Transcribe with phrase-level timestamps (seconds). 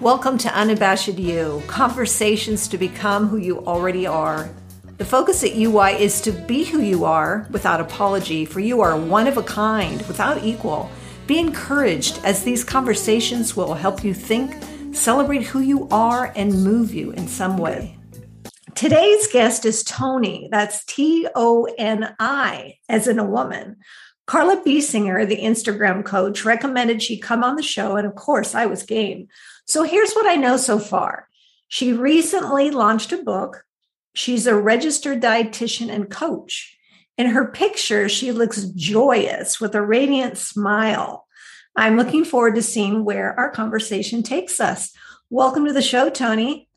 [0.00, 4.50] Welcome to Unabashed You, conversations to become who you already are.
[4.98, 8.94] The focus at UI is to be who you are without apology, for you are
[8.94, 10.90] one of a kind, without equal.
[11.26, 14.62] Be encouraged as these conversations will help you think,
[14.94, 17.96] celebrate who you are, and move you in some way.
[18.74, 20.50] Today's guest is Toni.
[20.52, 23.76] That's T O N I, as in a woman.
[24.26, 28.66] Carla Biesinger, the Instagram coach, recommended she come on the show, and of course, I
[28.66, 29.28] was game.
[29.66, 31.28] So here's what I know so far.
[31.68, 33.64] She recently launched a book.
[34.14, 36.76] She's a registered dietitian and coach.
[37.16, 41.26] In her picture, she looks joyous with a radiant smile.
[41.76, 44.92] I'm looking forward to seeing where our conversation takes us.
[45.30, 46.68] Welcome to the show, Toni.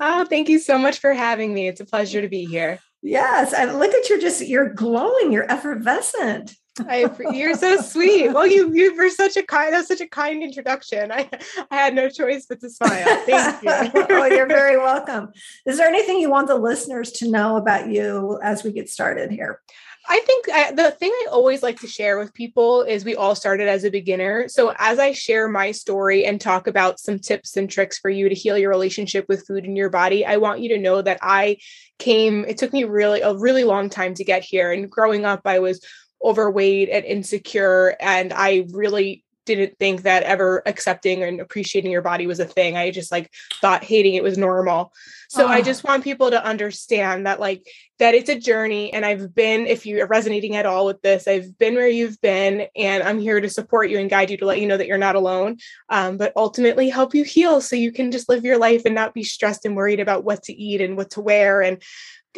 [0.00, 1.68] Oh, thank you so much for having me.
[1.68, 2.78] It's a pleasure to be here.
[3.02, 6.54] Yes, and look at your just you're glowing, you're effervescent.
[6.80, 8.28] I, you're so sweet.
[8.28, 11.10] Well, you you were such a kind, such a kind introduction.
[11.10, 11.28] I
[11.70, 13.04] I had no choice but to smile.
[13.26, 13.62] Thank
[13.94, 14.06] you.
[14.10, 15.32] oh, you're very welcome.
[15.64, 19.30] Is there anything you want the listeners to know about you as we get started
[19.30, 19.60] here?
[20.08, 23.34] I think I, the thing I always like to share with people is we all
[23.34, 24.48] started as a beginner.
[24.48, 28.28] So as I share my story and talk about some tips and tricks for you
[28.28, 31.18] to heal your relationship with food in your body, I want you to know that
[31.22, 31.56] I
[31.98, 35.40] came it took me really a really long time to get here and growing up
[35.46, 35.82] I was
[36.24, 42.26] overweight and insecure and i really didn't think that ever accepting and appreciating your body
[42.26, 44.92] was a thing i just like thought hating it was normal
[45.28, 45.48] so oh.
[45.48, 47.64] i just want people to understand that like
[47.98, 51.56] that it's a journey and i've been if you're resonating at all with this i've
[51.58, 54.60] been where you've been and i'm here to support you and guide you to let
[54.60, 55.56] you know that you're not alone
[55.88, 59.14] um, but ultimately help you heal so you can just live your life and not
[59.14, 61.82] be stressed and worried about what to eat and what to wear and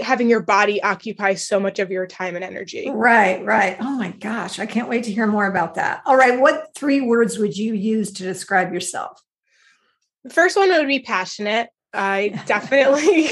[0.01, 2.91] having your body occupy so much of your time and energy.
[2.91, 3.77] Right, right.
[3.81, 6.03] Oh my gosh, I can't wait to hear more about that.
[6.07, 9.23] All right, what three words would you use to describe yourself?
[10.25, 11.71] The first one would be passionate.
[11.93, 13.29] I definitely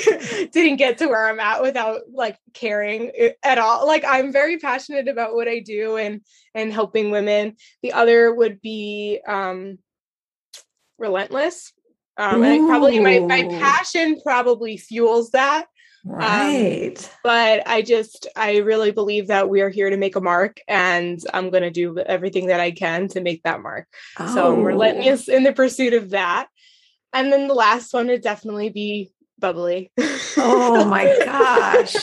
[0.53, 3.13] didn't get to where I'm at without like caring
[3.43, 3.87] at all.
[3.87, 6.23] Like I'm very passionate about what I do and
[6.55, 7.57] and helping women.
[7.83, 9.79] The other would be um
[10.99, 11.73] relentless.
[12.19, 15.67] Um, and probably my, my passion probably fuels that.
[16.09, 16.99] Um, right.
[16.99, 20.61] Um, but I just, I really believe that we are here to make a mark
[20.69, 23.89] and I'm going to do everything that I can to make that mark.
[24.19, 24.35] Oh.
[24.35, 26.49] So I'm relentless in the pursuit of that.
[27.13, 29.91] And then the last one would definitely be bubbly.
[30.39, 31.97] Oh my gosh.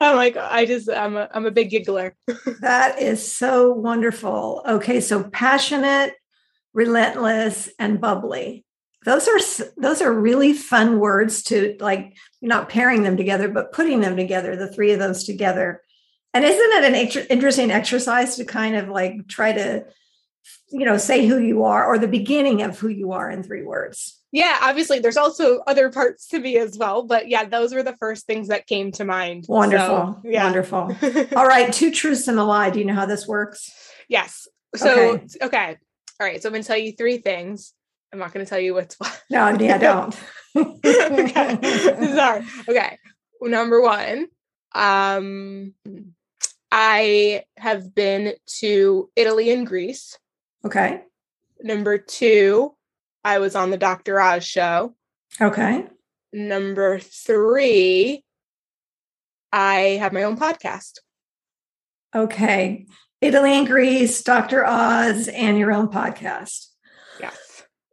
[0.00, 0.48] oh my god.
[0.50, 2.16] I just I'm a I'm a big giggler.
[2.60, 4.62] that is so wonderful.
[4.66, 6.14] Okay, so passionate,
[6.74, 8.64] relentless, and bubbly
[9.04, 9.38] those are
[9.76, 14.56] those are really fun words to like not pairing them together but putting them together
[14.56, 15.82] the three of those together.
[16.34, 19.84] And isn't it an interesting exercise to kind of like try to
[20.70, 23.62] you know say who you are or the beginning of who you are in three
[23.62, 24.20] words?
[24.30, 27.96] Yeah obviously there's also other parts to me as well but yeah those were the
[27.96, 30.44] first things that came to mind wonderful so, yeah.
[30.44, 30.96] wonderful.
[31.36, 32.70] All right two truths and a lie.
[32.70, 33.70] Do you know how this works?
[34.08, 34.48] Yes.
[34.74, 35.26] So okay.
[35.42, 35.76] okay.
[36.20, 37.74] all right so i'm going to tell you three things
[38.12, 39.22] I'm not going to tell you what's what.
[39.30, 40.14] No, yeah, don't.
[40.56, 41.58] okay.
[42.14, 42.44] Sorry.
[42.68, 42.98] Okay.
[43.40, 44.26] Number one,
[44.74, 45.74] um,
[46.70, 50.18] I have been to Italy and Greece.
[50.64, 51.02] Okay.
[51.62, 52.74] Number two,
[53.24, 54.20] I was on the Dr.
[54.20, 54.94] Oz show.
[55.40, 55.86] Okay.
[56.32, 58.24] Number three,
[59.52, 60.98] I have my own podcast.
[62.14, 62.86] Okay.
[63.20, 64.66] Italy and Greece, Dr.
[64.66, 66.66] Oz, and your own podcast.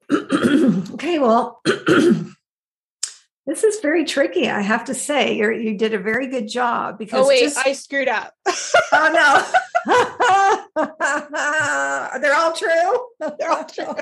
[0.93, 4.49] okay, well, this is very tricky.
[4.49, 7.25] I have to say, you you did a very good job because.
[7.25, 8.33] Oh wait, just, I screwed up.
[8.47, 9.43] oh no,
[12.21, 13.07] they're all true.
[13.37, 13.93] They're all true.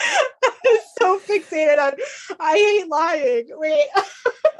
[0.00, 1.94] I'm so fixated on
[2.40, 3.48] I hate lying.
[3.50, 3.88] Wait.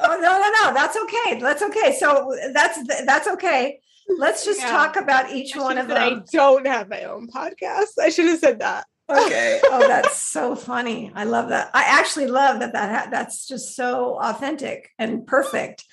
[0.00, 0.74] oh no, no, no.
[0.74, 1.38] That's okay.
[1.40, 1.96] That's okay.
[1.98, 3.80] So that's that's okay.
[4.18, 4.70] Let's just yeah.
[4.70, 5.96] talk about each I one of them.
[5.96, 7.98] I don't have my own podcast.
[8.00, 9.60] I should have said that okay.
[9.64, 11.12] Oh, that's so funny.
[11.14, 11.70] I love that.
[11.74, 12.72] I actually love that.
[12.72, 15.84] That ha- that's just so authentic and perfect.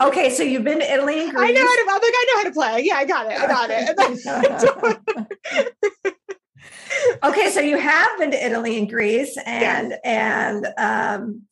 [0.00, 1.50] Okay, so you've been to Italy and Greece.
[1.50, 1.82] I know how to.
[1.82, 2.82] I'm like, I know how to play.
[2.84, 3.38] Yeah, I got it.
[3.38, 3.70] I got
[5.54, 6.22] it.
[7.24, 10.00] okay, so you have been to Italy and Greece, and yes.
[10.04, 11.42] and um,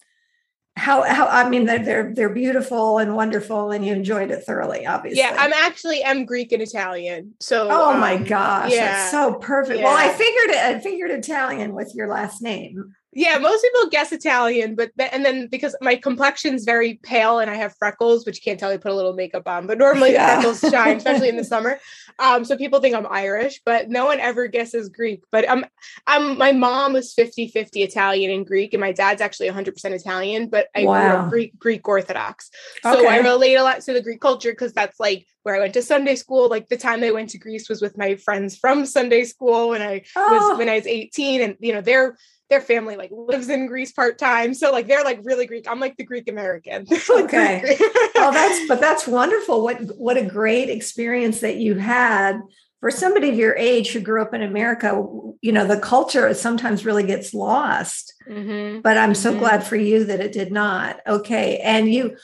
[0.80, 4.86] how how I mean they're, they're they're beautiful and wonderful and you enjoyed it thoroughly
[4.86, 5.18] obviously.
[5.18, 7.34] Yeah, I'm actually I'm Greek and Italian.
[7.38, 8.92] So Oh um, my gosh, yeah.
[8.92, 9.80] that's so perfect.
[9.80, 9.84] Yeah.
[9.84, 12.94] Well, I figured it I figured Italian with your last name.
[13.12, 17.50] Yeah, most people guess Italian, but th- and then because my complexion's very pale and
[17.50, 20.12] I have freckles, which you can't tell I put a little makeup on, but normally
[20.12, 20.36] yeah.
[20.36, 21.80] the freckles shine, especially in the summer.
[22.20, 25.24] Um, so people think I'm Irish, but no one ever guesses Greek.
[25.32, 25.66] But I'm
[26.06, 30.68] I'm my mom was 50-50 Italian and Greek, and my dad's actually 100% Italian, but
[30.76, 31.00] I wow.
[31.00, 32.48] grew up Greek Greek Orthodox.
[32.84, 33.08] So okay.
[33.08, 35.82] I relate a lot to the Greek culture because that's like where I went to
[35.82, 36.48] Sunday school.
[36.48, 39.82] Like the time I went to Greece was with my friends from Sunday school when
[39.82, 40.50] I oh.
[40.50, 42.16] was when I was 18, and you know they're
[42.50, 44.52] their family like lives in Greece part time.
[44.52, 45.66] So like they're like really Greek.
[45.68, 46.86] I'm like the Greek American.
[47.10, 47.76] okay.
[48.14, 49.62] well, that's but that's wonderful.
[49.62, 52.40] What what a great experience that you had
[52.80, 55.06] for somebody of your age who grew up in America.
[55.40, 58.14] You know, the culture sometimes really gets lost.
[58.28, 58.80] Mm-hmm.
[58.80, 59.38] But I'm so mm-hmm.
[59.38, 61.00] glad for you that it did not.
[61.06, 62.16] Okay, and you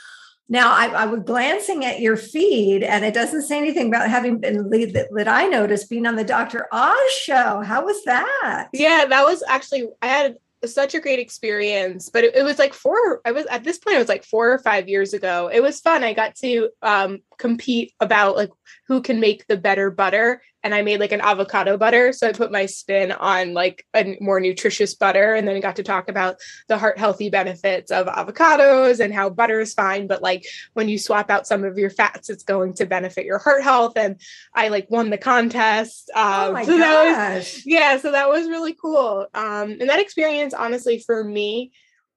[0.49, 4.39] now, I, I, was glancing at your feed, and it doesn't say anything about having
[4.39, 6.69] been that, that I noticed being on the Dr.
[6.71, 7.63] Oz show.
[7.63, 8.69] How was that?
[8.73, 12.75] Yeah, that was actually I had such a great experience but it, it, was like
[12.75, 15.63] four i was at this point it was like four or five years ago it
[15.63, 18.51] was fun i got to um, compete about like
[18.89, 22.33] who can make the better butter and i made like an avocado butter so i
[22.33, 26.09] put my spin on like a more nutritious butter and then I got to talk
[26.09, 26.37] about
[26.69, 30.99] the heart healthy benefits of avocados and how butter is fine but like when you
[30.99, 34.21] swap out some of your fats it's going to benefit your heart health and
[34.55, 37.55] i like won the contest um, oh my so gosh.
[37.55, 41.71] Was, yeah so that was really cool um, and that experience honestly for me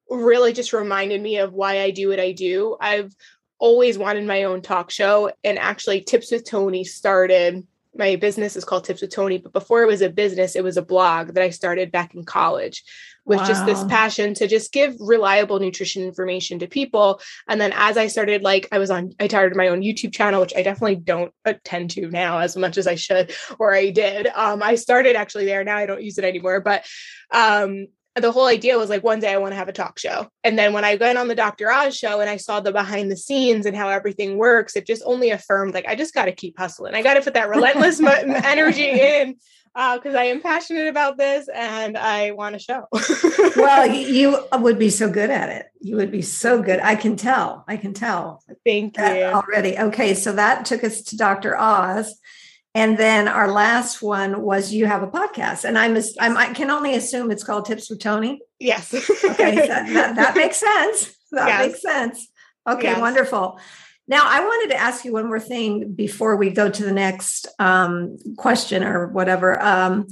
[0.10, 2.76] really just reminded me of why I do what I do.
[2.80, 3.14] I've
[3.60, 5.32] always wanted my own talk show.
[5.44, 7.68] And actually, Tips with Toni started.
[7.96, 10.78] My business is called Tips with Toni, but before it was a business, it was
[10.78, 12.84] a blog that I started back in college
[13.26, 13.46] with wow.
[13.46, 17.22] just this passion to just give reliable nutrition information to people.
[17.48, 20.42] And then as I started, like I was on, I started my own YouTube channel,
[20.42, 24.28] which I definitely don't attend to now as much as I should, or I did.
[24.28, 25.64] Um, I started actually there.
[25.64, 26.86] Now I don't use it anymore, but
[27.32, 27.88] um,
[28.20, 30.28] the whole idea was like one day I want to have a talk show.
[30.44, 31.72] And then when I went on the Dr.
[31.72, 35.04] Oz show and I saw the behind the scenes and how everything works, it just
[35.06, 36.96] only affirmed like I just got to keep hustling.
[36.96, 39.36] I got to put that relentless energy in
[39.74, 42.88] because uh, I am passionate about this and I want to show.
[43.56, 45.68] well, you would be so good at it.
[45.80, 46.80] You would be so good.
[46.80, 47.64] I can tell.
[47.68, 48.44] I can tell.
[48.66, 49.78] Thank you already.
[49.78, 51.58] Okay, so that took us to Dr.
[51.58, 52.20] Oz.
[52.76, 56.70] And then our last one was you have a podcast, and I'm, I'm I can
[56.70, 58.42] only assume it's called Tips with Toni.
[58.60, 58.94] Yes.
[58.94, 61.16] okay, that, that, that, makes sense.
[61.32, 61.68] That yes.
[61.68, 62.28] makes sense.
[62.68, 63.00] Okay, yes.
[63.00, 63.60] wonderful.
[64.08, 67.48] Now, I wanted to ask you one more thing before we go to the next
[67.58, 69.62] um, question or whatever.
[69.62, 70.08] Um,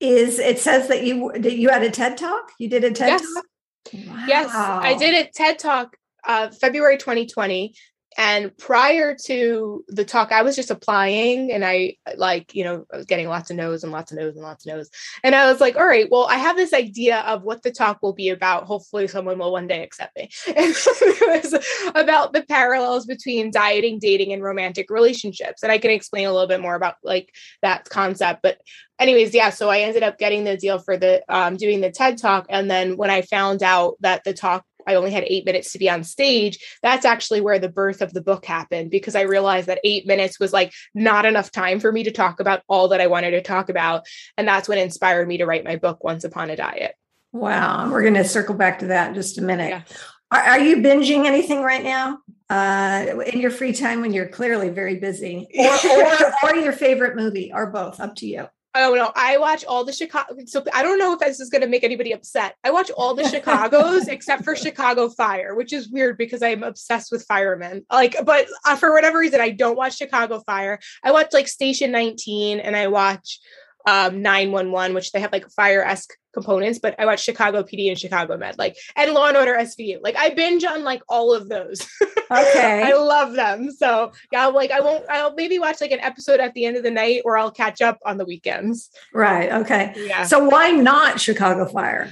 [0.00, 2.52] is it says that you that you had a TED talk?
[2.58, 3.34] You did a TED yes.
[3.34, 3.44] talk.
[3.92, 4.24] Wow.
[4.28, 5.96] Yes, I did a TED talk
[6.26, 7.74] uh, February 2020.
[8.18, 12.96] And prior to the talk, I was just applying and I like, you know, I
[12.96, 14.90] was getting lots of no's and lots of no's and lots of no's.
[15.22, 18.02] And I was like, all right, well, I have this idea of what the talk
[18.02, 18.64] will be about.
[18.64, 20.28] Hopefully, someone will one day accept me.
[20.58, 25.62] And it was about the parallels between dieting, dating, and romantic relationships.
[25.62, 27.32] And I can explain a little bit more about like
[27.62, 28.40] that concept.
[28.42, 28.58] But
[28.98, 32.18] anyways, yeah, so I ended up getting the deal for the um, doing the TED
[32.18, 32.46] talk.
[32.48, 35.78] And then when I found out that the talk I only had eight minutes to
[35.78, 39.68] be on stage, that's actually where the birth of the book happened because I realized
[39.68, 43.00] that eight minutes was like not enough time for me to talk about all that
[43.00, 44.06] I wanted to talk about.
[44.36, 46.94] And that's what inspired me to write my book, Once Upon a Diet.
[47.32, 47.90] Wow.
[47.90, 49.68] We're going to circle back to that in just a minute.
[49.68, 49.82] Yeah.
[50.30, 52.18] Are, are, you binging anything right now?
[52.50, 57.16] Uh, in your free time when you're clearly very busy, or, or, or your favorite
[57.16, 58.00] movie, or both?
[58.00, 58.48] Up to you.
[58.74, 60.34] Oh no, I watch all the Chicago.
[60.46, 62.54] So I don't know if this is going to make anybody upset.
[62.62, 67.10] I watch all the Chicago's except for Chicago Fire, which is weird because I'm obsessed
[67.10, 67.86] with firemen.
[67.90, 70.78] Like, but uh, for whatever reason, I don't watch Chicago Fire.
[71.02, 73.40] I watch like Station 19 and I watch
[73.88, 78.36] um 911 which they have like fire-esque components but i watch chicago pd and chicago
[78.36, 81.86] med like and law and order svu like i binge on like all of those.
[82.30, 82.82] Okay.
[82.82, 83.70] I love them.
[83.70, 86.82] So yeah like i won't i'll maybe watch like an episode at the end of
[86.82, 88.90] the night or i'll catch up on the weekends.
[89.14, 89.94] Right okay.
[89.96, 90.24] Yeah.
[90.24, 92.10] So why not chicago fire?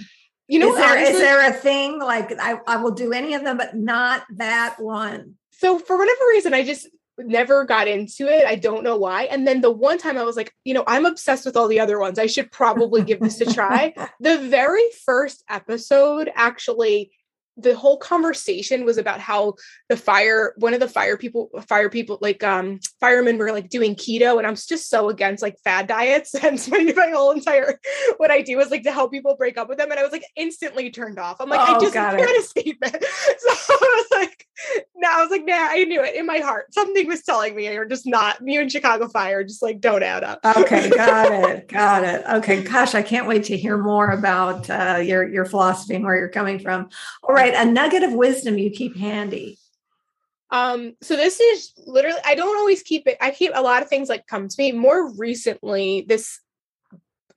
[0.48, 3.34] You know is there, honestly, is there a thing like I, I will do any
[3.34, 5.34] of them but not that one?
[5.50, 8.46] So for whatever reason i just never got into it.
[8.46, 9.24] I don't know why.
[9.24, 11.80] And then the one time I was like, you know, I'm obsessed with all the
[11.80, 12.18] other ones.
[12.18, 13.94] I should probably give this a try.
[14.20, 17.12] the very first episode actually
[17.56, 19.54] the whole conversation was about how
[19.88, 23.94] the fire one of the fire people fire people like um firemen were like doing
[23.94, 27.78] keto and i'm just so against like fad diets and so my whole entire
[28.18, 30.12] what i do is like to help people break up with them and i was
[30.12, 32.92] like instantly turned off i'm like oh, i just got a statement
[33.38, 34.46] so i was like
[34.96, 36.72] no, I was like, nah, I knew it in my heart.
[36.72, 38.38] Something was telling me you're just not.
[38.42, 40.40] You and Chicago Fire just like don't add up.
[40.44, 42.24] okay, got it, got it.
[42.26, 46.16] Okay, gosh, I can't wait to hear more about uh, your your philosophy and where
[46.16, 46.88] you're coming from.
[47.22, 49.58] All right, a nugget of wisdom you keep handy.
[50.50, 53.16] Um, so this is literally I don't always keep it.
[53.20, 54.72] I keep a lot of things like come to me.
[54.72, 56.40] More recently, this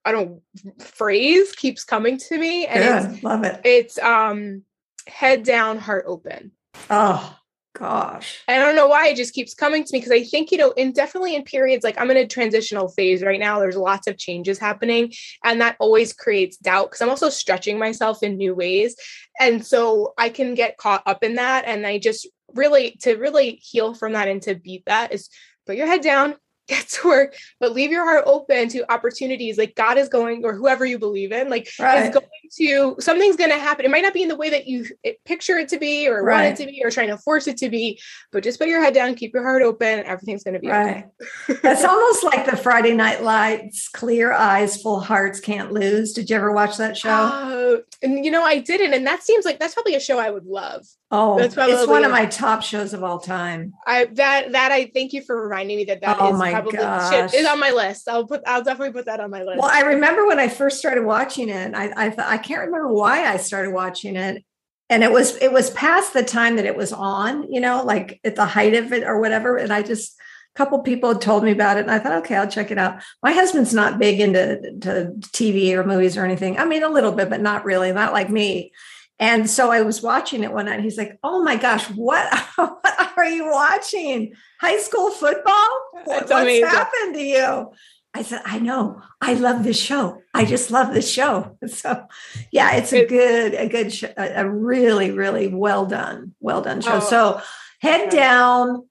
[0.06, 0.42] I don't
[0.80, 3.62] phrase keeps coming to me and Good, love it.
[3.64, 4.64] It's um
[5.08, 6.52] head down, heart open.
[6.90, 7.39] Oh
[7.80, 8.44] gosh.
[8.48, 10.72] I don't know why it just keeps coming to me because I think, you know,
[10.72, 14.18] in definitely in periods like I'm in a transitional phase right now, there's lots of
[14.18, 15.14] changes happening.
[15.44, 18.96] And that always creates doubt because I'm also stretching myself in new ways.
[19.40, 21.66] And so I can get caught up in that.
[21.66, 25.30] And I just really, to really heal from that and to beat that is
[25.66, 26.36] put your head down,
[26.70, 29.58] get to work, but leave your heart open to opportunities.
[29.58, 32.06] Like God is going, or whoever you believe in, like right.
[32.06, 32.26] is going
[32.58, 33.86] to something's going to happen.
[33.86, 34.86] It might not be in the way that you
[35.26, 36.44] picture it to be, or right.
[36.44, 38.00] want it to be, or trying to force it to be.
[38.32, 40.00] But just put your head down, keep your heart open.
[40.00, 41.06] And everything's going to be right.
[41.50, 41.60] Okay.
[41.62, 46.14] That's almost like the Friday Night Lights, clear eyes, full hearts, can't lose.
[46.14, 47.10] Did you ever watch that show?
[47.10, 50.30] Uh, and you know, I didn't, and that seems like that's probably a show I
[50.30, 50.86] would love.
[51.12, 53.74] Oh, that's probably it's one of my top shows of all time.
[53.88, 56.80] I that that I thank you for reminding me that that oh is my probably
[56.80, 57.34] gosh.
[57.34, 58.08] is on my list.
[58.08, 59.60] I'll put I'll definitely put that on my list.
[59.60, 61.74] Well, I remember when I first started watching it.
[61.74, 64.44] I I, I can't remember why I started watching it,
[64.90, 67.52] and it was it was past the time that it was on.
[67.52, 69.58] You know, like at the height of it or whatever.
[69.58, 70.20] And I just
[70.56, 72.78] a couple people had told me about it, and I thought, okay, I'll check it
[72.78, 73.02] out.
[73.22, 76.58] My husband's not big into to TV or movies or anything.
[76.58, 77.92] I mean, a little bit, but not really.
[77.92, 78.72] Not like me.
[79.20, 80.80] And so I was watching it one night.
[80.80, 84.34] he's like, "Oh my gosh, what, what are you watching?
[84.62, 85.70] High school football?
[86.06, 86.68] What's amazing.
[86.68, 87.72] happened to you?"
[88.14, 89.02] I said, "I know.
[89.22, 90.22] I love this show.
[90.34, 92.06] I just love this show." So,
[92.52, 96.96] yeah, it's a good, a good, show, a really, really well done, well done show.
[96.96, 97.42] Oh, so,
[97.82, 98.88] head down,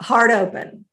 [0.00, 0.84] heart open.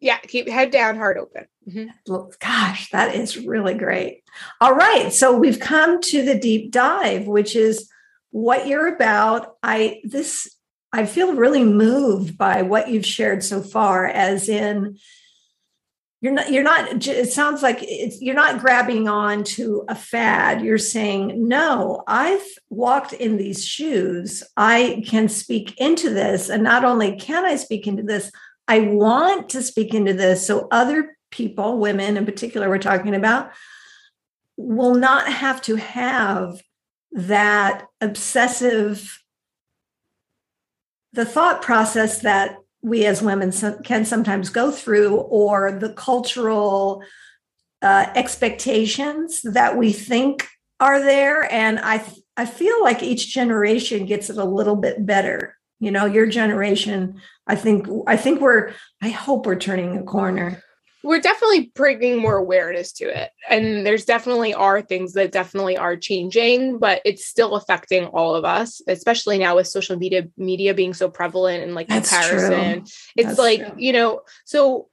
[0.00, 1.46] Yeah, keep head down, heart open.
[1.68, 2.14] Mm-hmm.
[2.40, 4.22] Gosh, that is really great.
[4.60, 7.88] All right, so we've come to the deep dive, which is
[8.32, 9.56] what you're about.
[9.62, 10.54] I this
[10.92, 14.98] I feel really moved by what you've shared so far, as in
[16.22, 17.84] you're not you're not it sounds like
[18.20, 20.62] you're not grabbing on to a fad.
[20.62, 24.42] You're saying no i've walked in these shoes.
[24.56, 26.48] I can speak into this.
[26.48, 28.30] And not only can i speak into this
[28.68, 30.46] i want to speak into this.
[30.46, 33.50] So other people women in particular we're talking about
[34.56, 36.62] will not have to have
[37.12, 39.22] that obsessive
[41.12, 43.52] the thought process that we as women
[43.84, 47.04] can sometimes go through or the cultural
[47.82, 50.48] uh, expectations that we think
[50.80, 51.52] are there.
[51.52, 52.04] And i
[52.36, 55.56] i feel like each generation gets it a little bit better.
[55.80, 60.62] You know your generation i think i think we're i hope we're turning a corner
[61.02, 65.96] we're definitely bringing more awareness to it and there's definitely are things that definitely are
[65.96, 70.94] changing but it's still affecting all of us especially now with social media media being
[70.94, 72.92] so prevalent and like That's comparison true.
[73.16, 73.74] it's That's like true.
[73.78, 74.88] you know so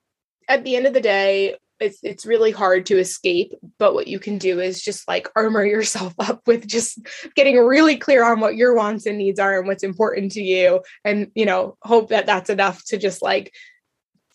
[0.47, 4.19] at the end of the day it's it's really hard to escape but what you
[4.19, 6.99] can do is just like armor yourself up with just
[7.35, 10.81] getting really clear on what your wants and needs are and what's important to you
[11.05, 13.53] and you know hope that that's enough to just like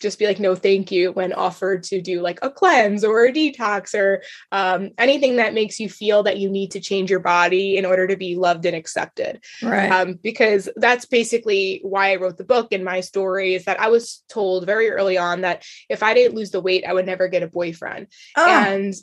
[0.04, 3.32] just be like no thank you when offered to do like a cleanse or a
[3.32, 7.76] detox or um, anything that makes you feel that you need to change your body
[7.78, 9.42] in order to be loved and accepted.
[9.62, 9.90] Right.
[9.90, 13.88] Um, because that's basically why i wrote the book and my story is that i
[13.88, 17.28] was told very early on that if i didn't lose the weight i would never
[17.28, 18.08] get a boyfriend.
[18.36, 18.48] Oh.
[18.48, 18.94] and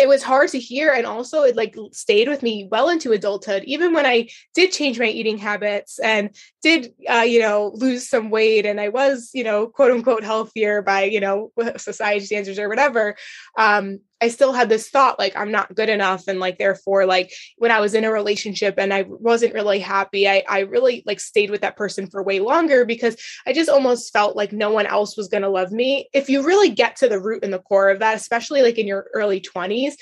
[0.00, 3.62] it was hard to hear and also it like stayed with me well into adulthood
[3.64, 8.30] even when i did change my eating habits and did uh, you know lose some
[8.30, 12.68] weight and i was you know quote unquote healthier by you know society standards or
[12.68, 13.14] whatever
[13.58, 17.32] um, I still had this thought like I'm not good enough and like therefore like
[17.56, 21.20] when I was in a relationship and I wasn't really happy I I really like
[21.20, 24.86] stayed with that person for way longer because I just almost felt like no one
[24.86, 26.08] else was going to love me.
[26.12, 28.86] If you really get to the root and the core of that especially like in
[28.86, 29.94] your early 20s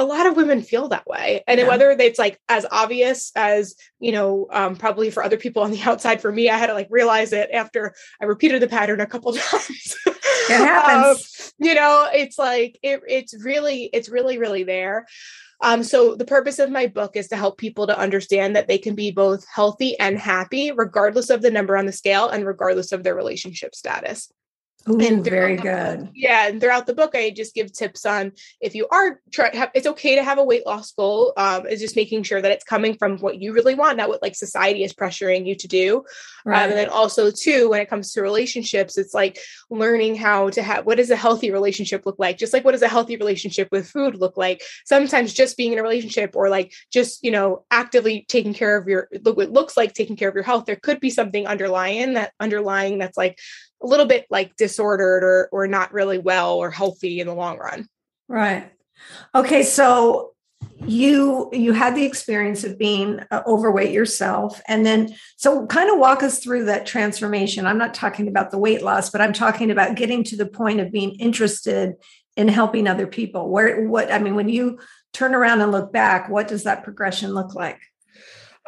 [0.00, 1.68] a lot of women feel that way and yeah.
[1.68, 5.82] whether it's like as obvious as you know um, probably for other people on the
[5.86, 9.06] outside for me i had to like realize it after i repeated the pattern a
[9.06, 9.96] couple times
[10.50, 11.52] it happens.
[11.60, 15.06] um, you know it's like it, it's really it's really really there.
[15.62, 18.78] Um, so the purpose of my book is to help people to understand that they
[18.78, 22.92] can be both healthy and happy regardless of the number on the scale and regardless
[22.92, 24.32] of their relationship status
[24.88, 26.08] Ooh, and very good.
[26.14, 29.52] Yeah, and throughout the book, I just give tips on if you are trying.
[29.74, 31.34] It's okay to have a weight loss goal.
[31.36, 34.22] Um, is just making sure that it's coming from what you really want, not what
[34.22, 36.04] like society is pressuring you to do.
[36.46, 36.64] Right.
[36.64, 40.62] Um, and then also too, when it comes to relationships, it's like learning how to
[40.62, 42.38] have what does a healthy relationship look like.
[42.38, 44.62] Just like what does a healthy relationship with food look like?
[44.86, 48.88] Sometimes just being in a relationship or like just you know actively taking care of
[48.88, 50.64] your look what looks like taking care of your health.
[50.64, 53.38] There could be something underlying that underlying that's like
[53.82, 57.58] a little bit like disordered or or not really well or healthy in the long
[57.58, 57.86] run.
[58.28, 58.70] Right.
[59.34, 60.34] Okay, so
[60.86, 65.98] you you had the experience of being uh, overweight yourself and then so kind of
[65.98, 69.70] walk us through that transformation i'm not talking about the weight loss but i'm talking
[69.70, 71.94] about getting to the point of being interested
[72.36, 74.78] in helping other people where what i mean when you
[75.12, 77.80] turn around and look back what does that progression look like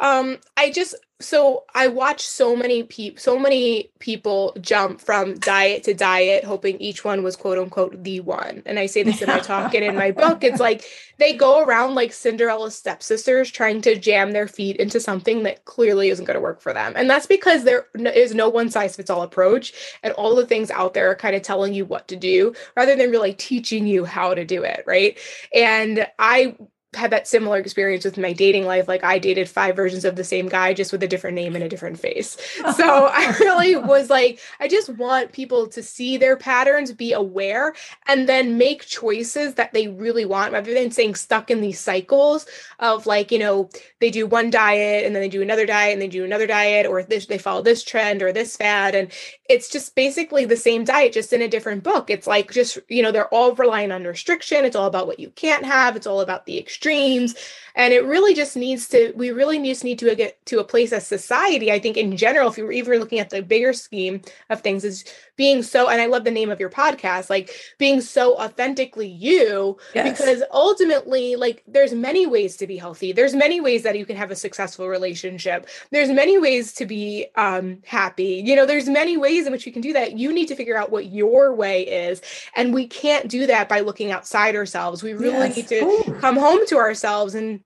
[0.00, 5.84] um i just so I watch so many people, so many people jump from diet
[5.84, 8.62] to diet, hoping each one was quote unquote the one.
[8.66, 10.44] And I say this in my talk and in my book.
[10.44, 10.84] It's like
[11.18, 16.10] they go around like Cinderella's stepsisters, trying to jam their feet into something that clearly
[16.10, 16.92] isn't going to work for them.
[16.96, 19.72] And that's because there is no one size fits all approach,
[20.02, 22.96] and all the things out there are kind of telling you what to do rather
[22.96, 25.18] than really teaching you how to do it, right?
[25.54, 26.56] And I
[26.94, 28.86] had that similar experience with my dating life.
[28.86, 31.64] Like I dated five versions of the same guy, just with a different name and
[31.64, 32.36] a different face.
[32.76, 37.74] So I really was like, I just want people to see their patterns, be aware,
[38.06, 42.46] and then make choices that they really want rather than staying stuck in these cycles
[42.78, 43.70] of like, you know,
[44.00, 46.86] they do one diet and then they do another diet and they do another diet,
[46.86, 48.94] or this they follow this trend or this fad.
[48.94, 49.10] And
[49.48, 52.10] it's just basically the same diet, just in a different book.
[52.10, 54.66] It's like just, you know, they're all relying on restriction.
[54.66, 57.34] It's all about what you can't have, it's all about the extreme extremes
[57.74, 60.92] and it really just needs to we really just need to get to a place
[60.92, 64.20] as society i think in general if you're even looking at the bigger scheme
[64.50, 65.04] of things is
[65.36, 69.76] being so and i love the name of your podcast like being so authentically you
[69.94, 70.18] yes.
[70.18, 74.16] because ultimately like there's many ways to be healthy there's many ways that you can
[74.16, 79.16] have a successful relationship there's many ways to be um happy you know there's many
[79.16, 81.82] ways in which you can do that you need to figure out what your way
[81.82, 82.20] is
[82.54, 85.56] and we can't do that by looking outside ourselves we really yes.
[85.56, 86.18] need to Ooh.
[86.20, 87.60] come home to ourselves and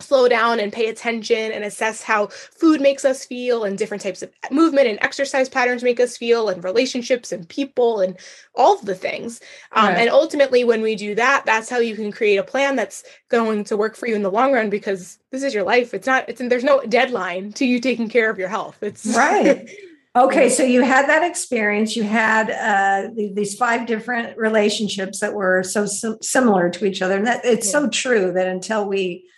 [0.00, 4.22] slow down and pay attention and assess how food makes us feel and different types
[4.22, 8.18] of movement and exercise patterns make us feel and relationships and people and
[8.56, 9.40] all of the things.
[9.72, 9.98] Um, right.
[9.98, 13.64] and ultimately when we do that that's how you can create a plan that's going
[13.64, 15.94] to work for you in the long run because this is your life.
[15.94, 18.82] It's not it's there's no deadline to you taking care of your health.
[18.82, 19.68] It's right
[20.16, 21.96] Okay, so you had that experience.
[21.96, 27.16] You had uh, these five different relationships that were so sim- similar to each other,
[27.16, 27.72] and that it's yeah.
[27.72, 29.28] so true that until we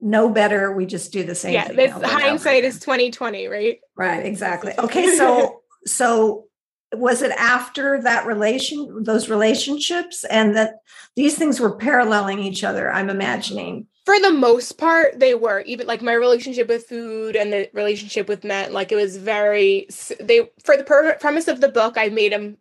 [0.00, 1.60] know better, we just do the same.
[1.62, 1.76] Thing.
[1.76, 3.78] Yeah, this hindsight is twenty twenty, right?
[3.94, 4.72] Right, exactly.
[4.78, 6.46] Okay, so so
[6.94, 10.76] was it after that relation, those relationships, and that
[11.14, 12.90] these things were paralleling each other?
[12.90, 17.52] I'm imagining for the most part they were even like my relationship with food and
[17.52, 19.86] the relationship with men like it was very
[20.20, 22.56] they for the premise of the book i made them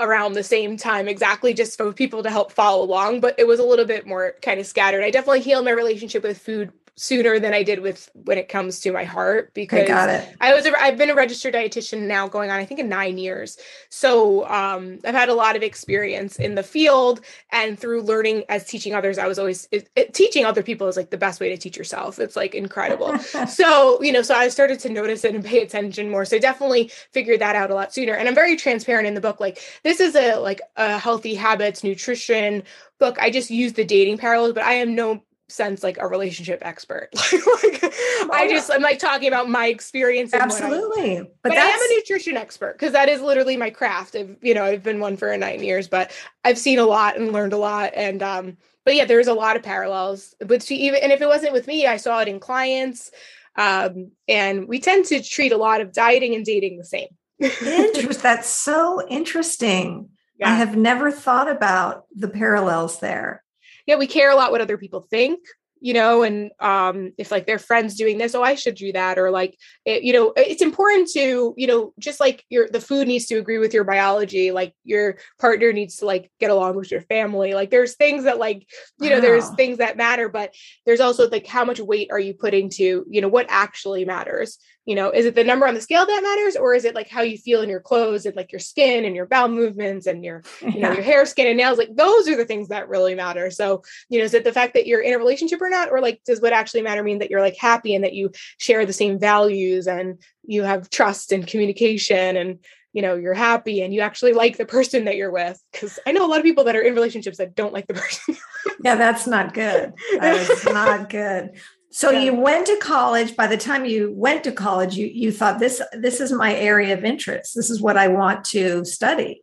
[0.00, 3.60] around the same time exactly just for people to help follow along but it was
[3.60, 5.04] a little bit more kind of scattered.
[5.04, 8.80] I definitely healed my relationship with food sooner than I did with when it comes
[8.80, 10.36] to my heart because I got it.
[10.40, 13.16] I was a, I've been a registered dietitian now going on I think in 9
[13.16, 13.56] years.
[13.88, 18.66] So um, I've had a lot of experience in the field and through learning as
[18.66, 21.48] teaching others I was always it, it, teaching other people is like the best way
[21.48, 22.18] to teach yourself.
[22.18, 23.18] It's like incredible.
[23.48, 26.26] so, you know, so I started to notice it and pay attention more.
[26.26, 29.20] So I definitely figured that out a lot sooner and I'm very transparent in the
[29.20, 32.64] book like this is a like a healthy habits nutrition
[32.98, 33.18] book.
[33.18, 35.22] I just use the dating parallels, but I am no
[35.52, 37.08] sense like a relationship expert.
[37.32, 37.84] like,
[38.32, 40.32] I just I'm like talking about my experience.
[40.34, 44.16] Absolutely, but, but I am a nutrition expert because that is literally my craft.
[44.16, 46.10] I've you know I've been one for nine years, but
[46.44, 47.92] I've seen a lot and learned a lot.
[47.94, 50.34] And um, but yeah, there's a lot of parallels.
[50.40, 53.10] But even and if it wasn't with me, I saw it in clients.
[53.56, 57.08] Um, and we tend to treat a lot of dieting and dating the same.
[57.38, 60.08] That's so interesting.
[60.38, 60.50] Yeah.
[60.50, 63.42] I have never thought about the parallels there
[63.86, 65.40] yeah, we care a lot what other people think
[65.82, 69.18] you know and um if like their friends doing this oh i should do that
[69.18, 73.08] or like it, you know it's important to you know just like your the food
[73.08, 76.90] needs to agree with your biology like your partner needs to like get along with
[76.92, 78.64] your family like there's things that like
[79.00, 79.22] you know wow.
[79.22, 80.54] there's things that matter but
[80.86, 84.58] there's also like how much weight are you putting to you know what actually matters
[84.84, 87.08] you know is it the number on the scale that matters or is it like
[87.08, 90.24] how you feel in your clothes and like your skin and your bowel movements and
[90.24, 91.78] your you know your hair skin and nails?
[91.78, 93.50] Like those are the things that really matter.
[93.50, 95.90] So you know is it the fact that you're in a relationship or not?
[95.90, 98.84] Or like does what actually matter mean that you're like happy and that you share
[98.84, 102.58] the same values and you have trust and communication and
[102.92, 105.62] you know you're happy and you actually like the person that you're with?
[105.72, 107.94] Because i know a lot of people that are in relationships that don't like the
[108.02, 108.36] person.
[108.84, 109.92] Yeah that's not good.
[110.18, 111.52] That's not good
[111.92, 112.20] so yeah.
[112.20, 115.80] you went to college by the time you went to college you you thought this
[115.92, 119.42] this is my area of interest this is what i want to study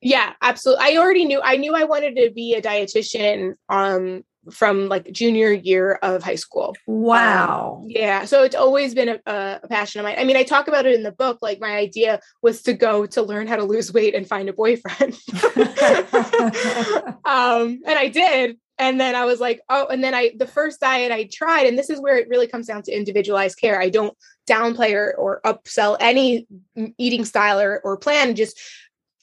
[0.00, 4.88] yeah absolutely i already knew i knew i wanted to be a dietitian um from
[4.88, 6.74] like junior year of high school.
[6.86, 7.80] Wow.
[7.82, 8.24] Um, yeah.
[8.24, 10.16] So it's always been a, a, passion of mine.
[10.18, 11.38] I mean, I talk about it in the book.
[11.42, 14.52] Like my idea was to go to learn how to lose weight and find a
[14.52, 15.14] boyfriend.
[17.24, 18.58] um, and I did.
[18.78, 21.78] And then I was like, oh, and then I, the first diet I tried, and
[21.78, 23.80] this is where it really comes down to individualized care.
[23.80, 24.16] I don't
[24.48, 26.46] downplay or, or upsell any
[26.96, 28.60] eating style or, or plan, just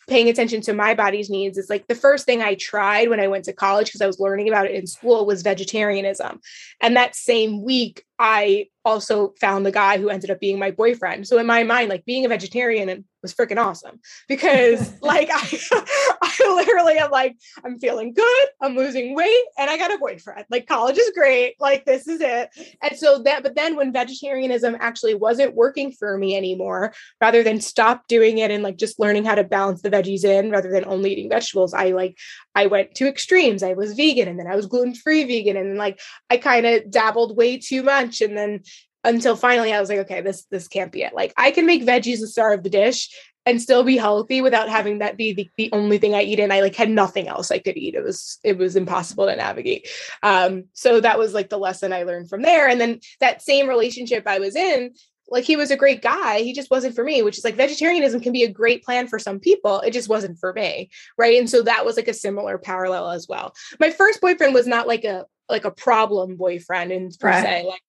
[0.08, 3.28] paying attention to my body's needs is like the first thing I tried when I
[3.28, 6.42] went to college because I was learning about it in school was vegetarianism.
[6.80, 11.28] And that same week, I also found the guy who ended up being my boyfriend.
[11.28, 15.60] So in my mind, like being a vegetarian was freaking awesome because like I,
[16.22, 20.46] I literally am like, I'm feeling good, I'm losing weight, and I got a boyfriend.
[20.52, 22.50] Like college is great, like this is it.
[22.84, 27.60] And so that, but then when vegetarianism actually wasn't working for me anymore, rather than
[27.60, 30.86] stop doing it and like just learning how to balance the veggies in rather than
[30.86, 32.18] only eating vegetables, I like
[32.56, 33.62] I went to extremes.
[33.62, 37.38] I was vegan and then I was gluten-free vegan and like I kind of dabbled
[37.38, 38.64] way too much and then
[39.04, 41.14] until finally I was like, okay, this this can't be it.
[41.14, 43.10] Like I can make veggies the star of the dish
[43.46, 46.40] and still be healthy without having that be the, the only thing I eat.
[46.40, 47.94] And I like had nothing else I could eat.
[47.94, 49.88] It was it was impossible to navigate.
[50.24, 52.68] Um, so that was like the lesson I learned from there.
[52.68, 54.94] And then that same relationship I was in,
[55.28, 56.42] like he was a great guy.
[56.42, 59.18] He just wasn't for me, which is like vegetarianism can be a great plan for
[59.18, 59.80] some people.
[59.82, 60.90] It just wasn't for me.
[61.18, 61.40] Right.
[61.40, 63.56] And so that was like a similar parallel as well.
[63.80, 67.44] My first boyfriend was not like a like a problem boyfriend in per right.
[67.44, 67.66] se.
[67.68, 67.82] Like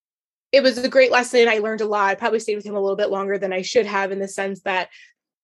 [0.52, 1.48] it was a great lesson.
[1.48, 2.08] I learned a lot.
[2.10, 4.28] I probably stayed with him a little bit longer than I should have in the
[4.28, 4.88] sense that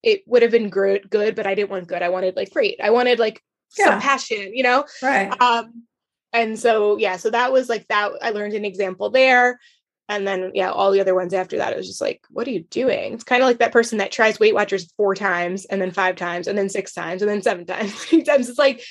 [0.02, 2.02] it would have been good, good, but I didn't want good.
[2.02, 2.80] I wanted like great.
[2.82, 3.42] I wanted like
[3.78, 3.86] yeah.
[3.86, 4.84] some passion, you know?
[5.02, 5.32] Right.
[5.40, 5.84] Um,
[6.32, 8.12] and so yeah, so that was like that.
[8.22, 9.60] I learned an example there.
[10.08, 12.50] And then yeah, all the other ones after that, it was just like, what are
[12.50, 13.14] you doing?
[13.14, 16.16] It's kind of like that person that tries Weight Watchers four times and then five
[16.16, 17.94] times and then six times and then seven times.
[18.26, 18.48] times.
[18.48, 18.82] It's like,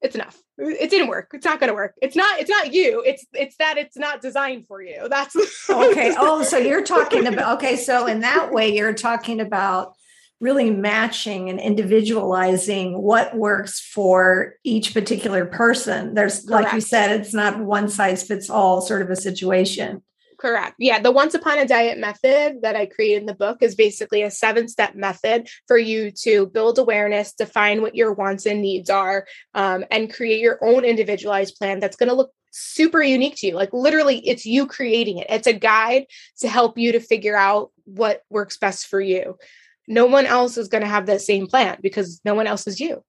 [0.00, 0.40] it's enough.
[0.58, 1.30] It didn't work.
[1.34, 1.94] It's not going to work.
[2.02, 2.40] It's not.
[2.40, 3.02] It's not you.
[3.06, 5.08] It's it's that it's not designed for you.
[5.08, 5.36] That's
[5.70, 6.14] okay.
[6.18, 7.76] Oh, so you're talking about okay.
[7.76, 9.94] So in that way, you're talking about
[10.40, 16.14] really matching and individualizing what works for each particular person.
[16.14, 16.64] There's Correct.
[16.64, 20.02] like you said, it's not one size fits all sort of a situation.
[20.38, 20.76] Correct.
[20.78, 21.00] Yeah.
[21.00, 24.30] The once upon a diet method that I created in the book is basically a
[24.30, 29.26] seven step method for you to build awareness, define what your wants and needs are,
[29.54, 33.54] um, and create your own individualized plan that's going to look super unique to you.
[33.54, 35.26] Like literally, it's you creating it.
[35.28, 36.06] It's a guide
[36.38, 39.38] to help you to figure out what works best for you.
[39.88, 42.78] No one else is going to have that same plan because no one else is
[42.78, 43.02] you.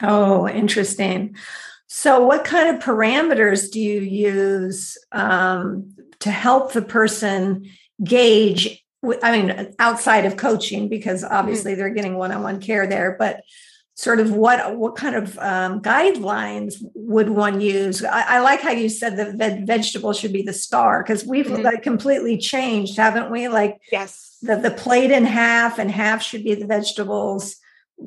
[0.00, 1.36] Oh, interesting.
[1.92, 7.68] So, what kind of parameters do you use um, to help the person
[8.02, 8.82] gauge
[9.22, 11.34] i mean outside of coaching because mm-hmm.
[11.34, 13.42] obviously they're getting one-on-one care there but
[13.94, 18.70] sort of what what kind of um, guidelines would one use I, I, like how
[18.70, 21.62] you said the veg- vegetable should be the star because we've mm-hmm.
[21.62, 26.44] like completely changed haven't we like yes the, the plate in half and half should
[26.44, 27.56] be the vegetables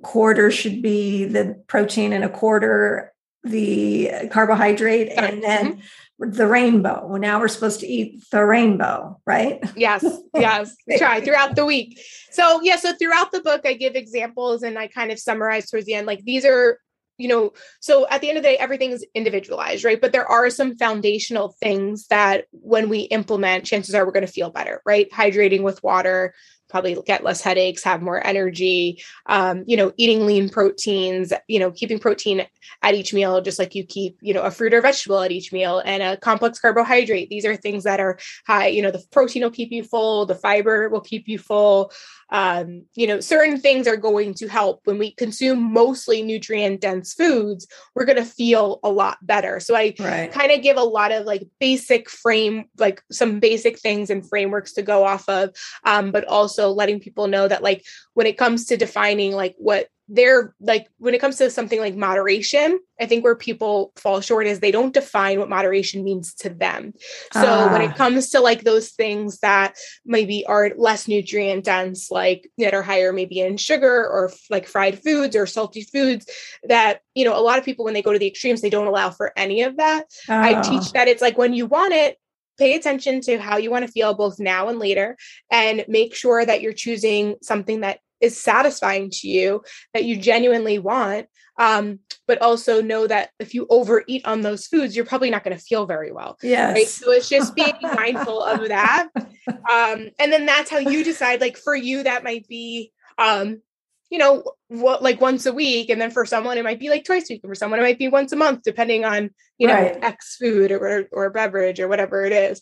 [0.01, 3.12] quarter should be the protein and a quarter
[3.43, 5.81] the carbohydrate and then mm-hmm
[6.19, 7.05] the rainbow.
[7.07, 9.59] Well, now we're supposed to eat the rainbow, right?
[9.75, 10.75] Yes, yes.
[10.97, 11.99] Try throughout the week.
[12.31, 15.85] So, yeah, so throughout the book, I give examples and I kind of summarize towards
[15.85, 16.07] the end.
[16.07, 16.79] Like these are,
[17.17, 19.99] you know, so at the end of the day, everything's individualized, right?
[19.99, 24.31] But there are some foundational things that when we implement, chances are we're going to
[24.31, 25.11] feel better, right?
[25.11, 26.33] Hydrating with water,
[26.73, 31.69] probably get less headaches, have more energy, um, you know, eating lean proteins, you know,
[31.69, 32.47] keeping protein
[32.81, 35.53] at each meal, just like you keep, you know, a fruit or vegetable at each
[35.53, 37.29] meal and a complex carbohydrate.
[37.29, 40.33] These are things that are high, you know, the protein will keep you full, the
[40.33, 41.91] fiber will keep you full.
[42.33, 47.13] Um, you know, certain things are going to help when we consume mostly nutrient dense
[47.13, 49.59] foods, we're going to feel a lot better.
[49.59, 50.31] So I right.
[50.31, 54.73] kind of give a lot of like basic frame, like some basic things and frameworks
[54.73, 55.51] to go off of,
[55.85, 59.87] um, but also letting people know that like when it comes to defining like what
[60.09, 64.45] they're like when it comes to something like moderation i think where people fall short
[64.45, 66.93] is they don't define what moderation means to them
[67.31, 67.71] so uh.
[67.71, 67.95] when it ah.
[67.95, 73.13] comes to like those things that maybe are less nutrient dense like that are higher
[73.13, 76.25] maybe in sugar or like fried foods or salty foods
[76.63, 78.87] that you know a lot of people when they go to the extremes they don't
[78.87, 80.33] allow for any of that uh.
[80.33, 80.91] i teach ah.
[80.93, 82.17] that it's like when you want it
[82.59, 85.17] pay attention to how you want to feel both now and later
[85.51, 89.61] and make sure that you're choosing something that is satisfying to you
[89.93, 94.95] that you genuinely want um, but also know that if you overeat on those foods,
[94.95, 96.37] you're probably not going to feel very well.
[96.41, 96.73] Yes.
[96.73, 96.87] Right?
[96.87, 99.09] So it's just being mindful of that.
[99.47, 103.61] Um, and then that's how you decide, like for you, that might be, um,
[104.09, 105.89] you know, what like once a week.
[105.89, 107.41] And then for someone, it might be like twice a week.
[107.43, 110.03] And for someone, it might be once a month, depending on, you know, right.
[110.03, 112.61] X food or, or beverage or whatever it is.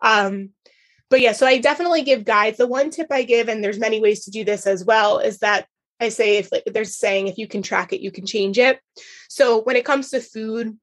[0.00, 0.50] Um,
[1.10, 2.58] but yeah, so I definitely give guides.
[2.58, 5.38] The one tip I give, and there's many ways to do this as well, is
[5.38, 5.66] that
[6.00, 8.80] I say if like, there's saying if you can track it, you can change it.
[9.28, 10.76] So when it comes to food,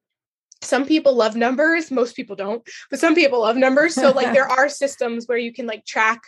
[0.62, 3.94] some people love numbers, most people don't, but some people love numbers.
[3.94, 6.22] So like there are systems where you can like track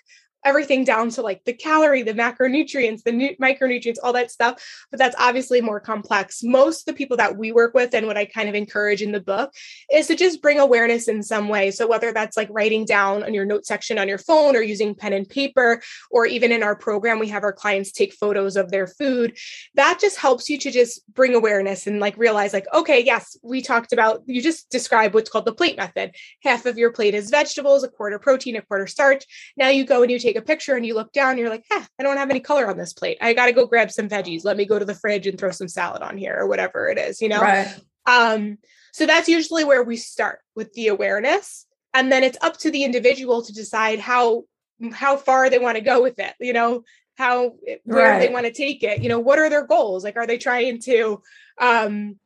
[0.45, 4.63] everything down to like the calorie, the macronutrients, the nu- micronutrients, all that stuff.
[4.91, 6.43] But that's obviously more complex.
[6.43, 9.13] Most of the people that we work with and what I kind of encourage in
[9.13, 9.53] the book
[9.93, 11.71] is to just bring awareness in some way.
[11.71, 14.95] So whether that's like writing down on your note section on your phone or using
[14.95, 18.71] pen and paper, or even in our program, we have our clients take photos of
[18.71, 19.37] their food.
[19.75, 23.63] That just helps you to just bring awareness and like realize, like, okay, yes, we
[23.63, 26.15] talked about, you just describe what's called the plate method.
[26.43, 29.25] Half of your plate is vegetables, a quarter protein, a quarter starch.
[29.57, 31.65] Now you go and you take take a picture and you look down, you're like,
[31.71, 33.19] eh, I don't have any color on this plate.
[33.21, 34.45] I got to go grab some veggies.
[34.45, 36.99] Let me go to the fridge and throw some salad on here or whatever it
[36.99, 37.41] is, you know?
[37.41, 37.75] Right.
[38.07, 38.59] Um,
[38.93, 41.67] so that's usually where we start with the awareness.
[41.95, 44.45] And then it's up to the individual to decide how
[44.93, 46.83] how far they want to go with it, you know,
[47.17, 48.19] how where right.
[48.19, 49.03] they want to take it.
[49.03, 50.03] You know, what are their goals?
[50.03, 51.23] Like, are they trying to
[51.61, 52.19] um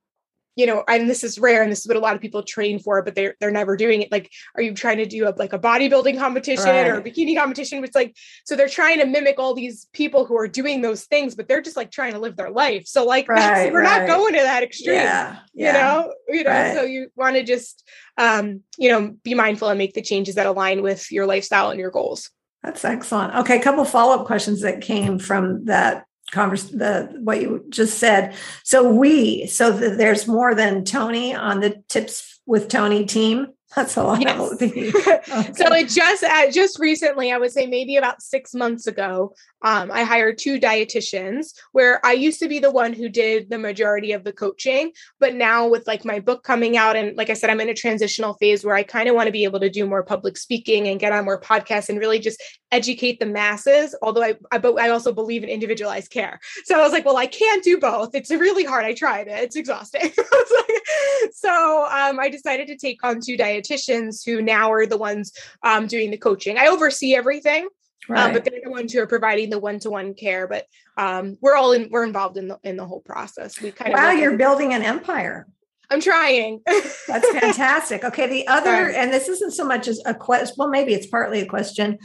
[0.59, 2.81] you know, and this is rare and this is what a lot of people train
[2.81, 4.11] for, but they're they're never doing it.
[4.11, 6.88] Like, are you trying to do a like a bodybuilding competition right.
[6.88, 7.85] or a bikini competition?
[7.85, 11.37] It's like so they're trying to mimic all these people who are doing those things,
[11.37, 12.88] but they're just like trying to live their life.
[12.88, 14.01] So like right, we're right.
[14.01, 14.97] not going to that extreme.
[14.97, 15.66] Yeah, yeah.
[15.66, 19.79] You know, you know, so you want to just um, you know, be mindful and
[19.79, 22.31] make the changes that align with your lifestyle and your goals.
[22.64, 23.37] That's excellent.
[23.37, 28.35] Okay, a couple follow-up questions that came from that converse the what you just said.
[28.64, 33.97] So we so the, there's more than toni on the tips with toni team that's
[33.97, 34.21] a lot.
[34.23, 34.53] Yes.
[34.63, 35.53] okay.
[35.53, 39.91] so it just uh, just recently, I would say maybe about six months ago, um,
[39.91, 41.53] I hired two dietitians.
[41.73, 45.35] Where I used to be the one who did the majority of the coaching, but
[45.35, 48.35] now with like my book coming out, and like I said, I'm in a transitional
[48.35, 50.99] phase where I kind of want to be able to do more public speaking and
[50.99, 53.95] get on more podcasts and really just educate the masses.
[54.01, 56.41] Although I, I but I also believe in individualized care.
[56.65, 58.15] So I was like, well, I can't do both.
[58.15, 58.87] It's really hard.
[58.87, 59.43] I tried it.
[59.43, 60.11] It's exhausting.
[61.33, 65.33] so um, I decided to take on two dietitians dietitians who now are the ones
[65.62, 66.59] um, doing the coaching.
[66.59, 67.68] I oversee everything.
[68.09, 68.27] Right.
[68.27, 70.49] Um, but they're the ones who are providing the one-to-one care.
[70.49, 70.64] But
[70.97, 73.61] um, we're all in, we're involved in the in the whole process.
[73.61, 75.47] We kind wow, of wow, you're building an empire.
[75.90, 76.61] I'm trying.
[76.66, 78.05] That's fantastic.
[78.05, 80.55] Okay, the other, and this isn't so much as a question.
[80.59, 81.99] Well, maybe it's partly a question.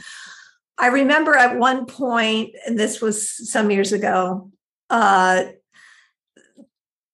[0.78, 4.50] I remember at one point, and this was some years ago,
[4.90, 5.44] uh,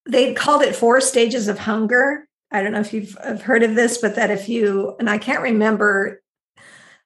[0.08, 2.26] they called it four stages of hunger.
[2.50, 5.42] I don't know if you've heard of this, but that if you, and I can't
[5.42, 6.20] remember,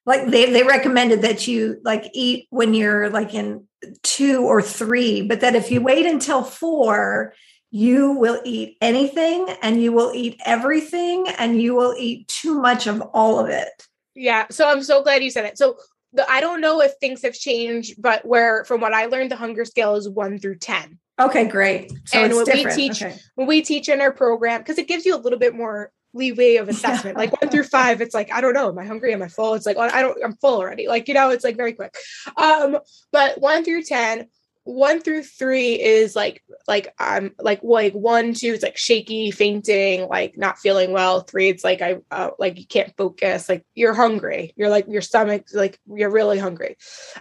[0.07, 3.67] like they, they recommended that you like eat when you're like in
[4.03, 5.87] two or three, but that if you mm-hmm.
[5.87, 7.35] wait until four,
[7.71, 12.87] you will eat anything and you will eat everything and you will eat too much
[12.87, 13.87] of all of it.
[14.15, 14.47] Yeah.
[14.51, 15.59] So I'm so glad you said it.
[15.59, 15.77] So
[16.13, 19.37] the, I don't know if things have changed, but where from what I learned, the
[19.37, 20.99] hunger scale is one through 10.
[21.21, 21.93] Okay, great.
[22.07, 22.77] So and what different.
[22.77, 23.17] we teach okay.
[23.37, 26.57] when we teach in our program, because it gives you a little bit more leeway
[26.57, 27.17] of assessment.
[27.17, 27.25] Yeah.
[27.25, 29.13] Like one through five, it's like, I don't know, am I hungry?
[29.13, 29.55] Am I full?
[29.55, 30.89] It's like, I don't, I'm full already.
[30.89, 31.95] Like, you know, it's like very quick.
[32.37, 32.79] Um,
[33.13, 34.29] but one through 10,
[34.65, 40.09] one through three is like like I'm like like one two it's like shaky fainting
[40.09, 41.21] like not feeling well.
[41.21, 43.49] Three it's like I uh, like you can't focus.
[43.49, 44.55] Like you're hungry.
[44.57, 46.77] You're like your stomach like you're really hungry.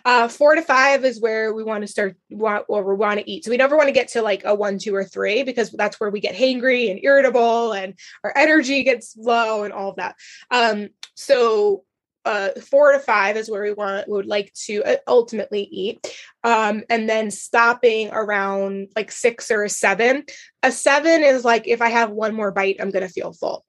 [0.06, 3.30] Uh four to five is where we want to start what or we want to
[3.30, 3.44] eat.
[3.44, 6.00] So we never want to get to like a one two or three because that's
[6.00, 10.16] where we get hangry and irritable and our energy gets low and all of that.
[10.50, 11.84] Um so
[12.26, 16.16] uh, four to five is where we want we would like to uh, ultimately eat
[16.44, 20.24] um, and then stopping around like six or a seven
[20.62, 23.66] a seven is like if i have one more bite i'm going to feel full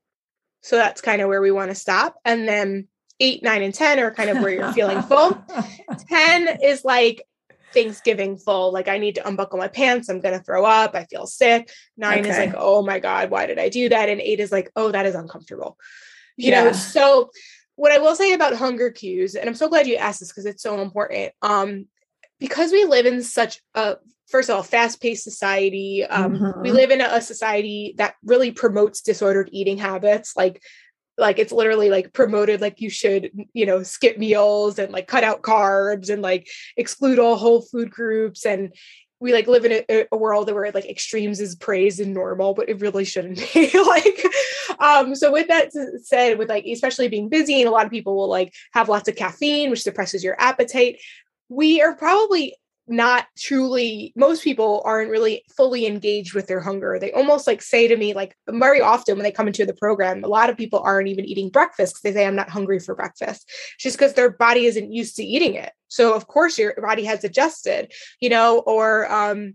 [0.62, 2.87] so that's kind of where we want to stop and then
[3.21, 5.37] eight nine and ten are kind of where you're feeling full
[6.09, 7.23] 10 is like
[7.75, 8.73] Thanksgiving full.
[8.73, 10.09] Like I need to unbuckle my pants.
[10.09, 10.95] I'm gonna throw up.
[10.95, 11.69] I feel sick.
[11.97, 12.31] Nine okay.
[12.31, 14.09] is like, oh my God, why did I do that?
[14.09, 15.77] And eight is like, oh, that is uncomfortable.
[16.37, 16.64] You yeah.
[16.64, 17.31] know, so
[17.76, 20.46] what I will say about hunger cues, and I'm so glad you asked this because
[20.46, 21.32] it's so important.
[21.42, 21.87] Um,
[22.40, 23.96] because we live in such a
[24.28, 26.62] first of all fast-paced society um, mm-hmm.
[26.62, 30.62] we live in a, a, society that really promotes disordered eating habits like
[31.16, 35.24] like it's literally like promoted like you should you know skip meals and like cut
[35.24, 38.74] out carbs and like exclude all whole food groups and
[39.24, 42.68] we like live in a, a, world where like extremes is praised and normal, but
[42.68, 43.70] it really shouldn't be.
[43.80, 44.22] like,
[44.78, 48.14] um, so with that said, with like especially being busy, and a lot of people
[48.14, 51.00] will like have lots of caffeine, which suppresses your appetite.
[51.48, 52.54] We are probably
[52.87, 56.99] not truly most people aren't really fully engaged with their hunger.
[56.99, 60.23] They almost like say to me like very often when they come into the program
[60.23, 62.94] a lot of people aren't even eating breakfast because they say i'm not hungry for
[62.94, 63.51] breakfast.
[63.79, 65.73] Just because their body isn't used to eating it.
[65.88, 69.55] So of course your body has adjusted you know or um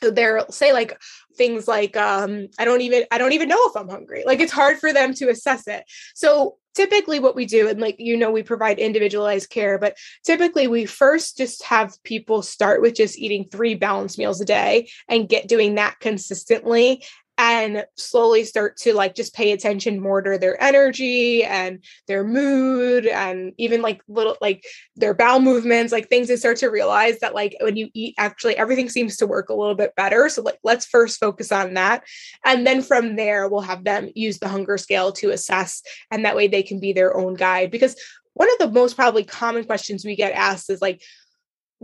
[0.00, 0.98] they'll say like
[1.36, 4.22] things like um i don't even i don't even know if i'm hungry.
[4.26, 5.84] Like it's hard for them to assess it.
[6.14, 10.66] So typically what we do and like you know we provide individualized care but typically
[10.66, 15.28] we first just have people start with just eating three balanced meals a day and
[15.28, 17.04] get doing that consistently
[17.36, 23.06] and slowly start to like just pay attention more to their energy and their mood
[23.06, 27.34] and even like little like their bowel movements like things they start to realize that
[27.34, 30.28] like when you eat actually everything seems to work a little bit better.
[30.28, 32.04] So like let's first focus on that.
[32.44, 36.36] And then from there we'll have them use the hunger scale to assess and that
[36.36, 37.70] way they can be their own guide.
[37.70, 37.96] Because
[38.34, 41.02] one of the most probably common questions we get asked is like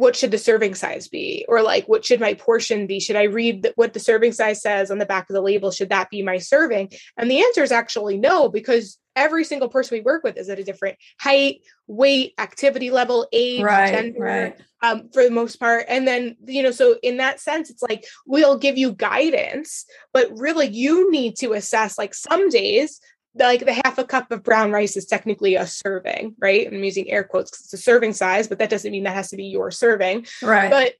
[0.00, 1.44] what should the serving size be?
[1.46, 3.00] Or like what should my portion be?
[3.00, 5.70] Should i read what the serving size says on the back of the label?
[5.70, 6.90] Should that be my serving?
[7.18, 10.58] And the answer is actually no because every single person we work with is at
[10.58, 14.56] a different height weight activity level age right, gender right.
[14.80, 15.84] Um, for the most part.
[15.86, 19.84] And then you know so in that sense it's like we'll give you guidance
[20.14, 23.02] but really you need to assess like some days
[23.34, 26.66] like the half a cup of brown rice is technically a serving, right?
[26.66, 29.30] I'm using air quotes because it's a serving size, but that doesn't mean that has
[29.30, 30.26] to be your serving.
[30.42, 30.70] Right.
[30.70, 30.94] But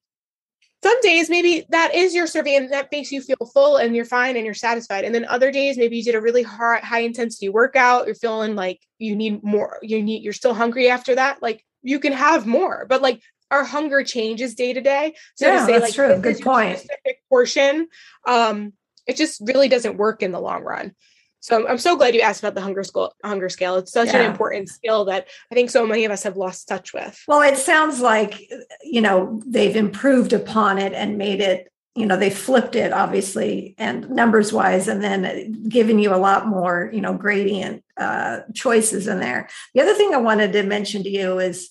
[0.83, 4.05] some days maybe that is your serving and that makes you feel full and you're
[4.05, 5.05] fine and you're satisfied.
[5.05, 8.55] And then other days maybe you did a really hard high intensity workout, you're feeling
[8.55, 11.43] like you need more, you need you're still hungry after that.
[11.43, 15.15] Like you can have more, but like our hunger changes day to day.
[15.35, 16.21] So yeah, to say that's like true.
[16.21, 16.79] Good point.
[16.79, 17.89] Specific portion,
[18.27, 18.73] um,
[19.07, 20.95] it just really doesn't work in the long run.
[21.41, 23.15] So I'm, I'm so glad you asked about the hunger scale.
[23.25, 23.77] Hunger scale.
[23.77, 24.19] It's such yeah.
[24.19, 27.23] an important skill that I think so many of us have lost touch with.
[27.27, 28.51] Well, it sounds like
[28.83, 31.73] you know they've improved upon it and made it.
[31.97, 36.47] You know, they flipped it obviously and numbers wise, and then giving you a lot
[36.47, 39.49] more you know gradient uh, choices in there.
[39.75, 41.71] The other thing I wanted to mention to you is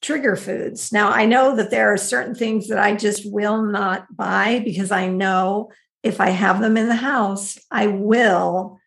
[0.00, 0.92] trigger foods.
[0.92, 4.90] Now, I know that there are certain things that I just will not buy because
[4.90, 5.70] I know
[6.02, 8.79] if I have them in the house, I will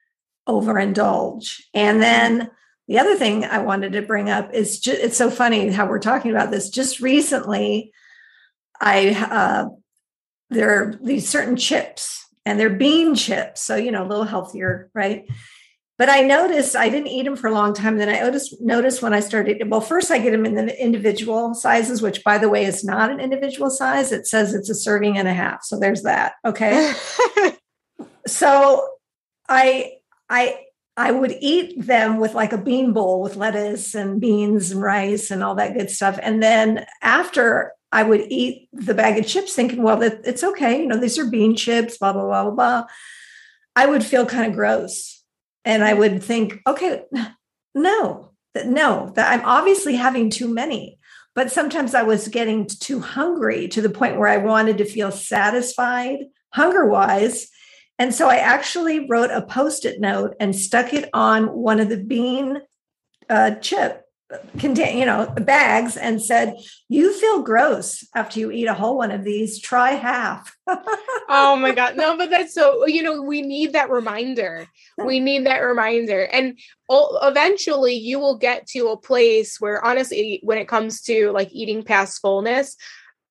[0.48, 1.62] overindulge.
[1.74, 2.50] And then
[2.88, 6.00] the other thing I wanted to bring up is just, it's so funny how we're
[6.00, 6.70] talking about this.
[6.70, 7.94] Just recently,
[8.82, 9.70] I uh,
[10.50, 14.90] there are these certain chips, and they're bean chips, so you know a little healthier,
[14.94, 15.26] right?
[15.98, 17.98] But I noticed I didn't eat them for a long time.
[17.98, 19.62] Then I noticed noticed when I started.
[19.68, 23.12] Well, first I get them in the individual sizes, which by the way is not
[23.12, 24.12] an individual size.
[24.12, 25.64] It says it's a serving and a half.
[25.64, 26.34] So there's that.
[26.44, 26.94] Okay.
[28.28, 28.88] so
[29.48, 29.94] I
[30.30, 30.60] I
[30.96, 35.32] I would eat them with like a bean bowl with lettuce and beans and rice
[35.32, 36.20] and all that good stuff.
[36.22, 40.82] And then after I would eat the bag of chips, thinking, well, it's okay.
[40.82, 42.84] You know, these are bean chips, blah, blah, blah, blah, blah.
[43.76, 45.24] I would feel kind of gross.
[45.66, 47.04] And I would think, okay,
[47.76, 48.32] no,
[48.66, 51.00] no, that I'm obviously having too many.
[51.36, 55.12] But sometimes I was getting too hungry to the point where I wanted to feel
[55.12, 56.20] satisfied
[56.54, 57.50] hunger wise
[58.04, 61.88] and so I actually wrote a post it note and stuck it on one of
[61.88, 62.60] the bean
[63.30, 64.04] uh, chip
[64.60, 66.58] contain you know bags and said
[66.90, 69.62] you feel gross after you eat a whole one of these.
[69.62, 70.54] Try half.
[71.30, 71.96] Oh my god.
[71.96, 74.68] No but that's so you know we need that reminder.
[74.98, 76.24] We need that reminder.
[76.24, 81.50] And eventually you will get to a place where honestly when it comes to like
[81.54, 82.76] eating past fullness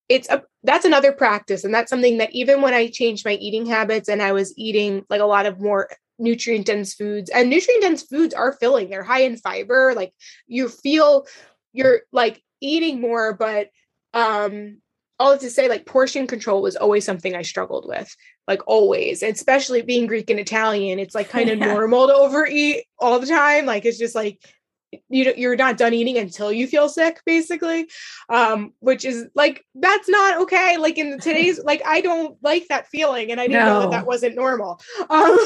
[0.08, 3.66] it's a that's another practice and that's something that even when i changed my eating
[3.66, 7.82] habits and i was eating like a lot of more nutrient dense foods and nutrient
[7.82, 10.12] dense foods are filling they're high in fiber like
[10.46, 11.26] you feel
[11.72, 13.68] you're like eating more but
[14.14, 14.78] um
[15.18, 18.14] all to say like portion control was always something i struggled with
[18.46, 21.72] like always especially being greek and italian it's like kind of yeah.
[21.72, 24.38] normal to overeat all the time like it's just like
[25.08, 27.88] you you're not done eating until you feel sick basically.
[28.28, 30.76] Um which is like that's not okay.
[30.76, 33.74] Like in today's like i don't like that feeling and i didn't no.
[33.74, 34.80] know that that wasn't normal.
[35.08, 35.38] Um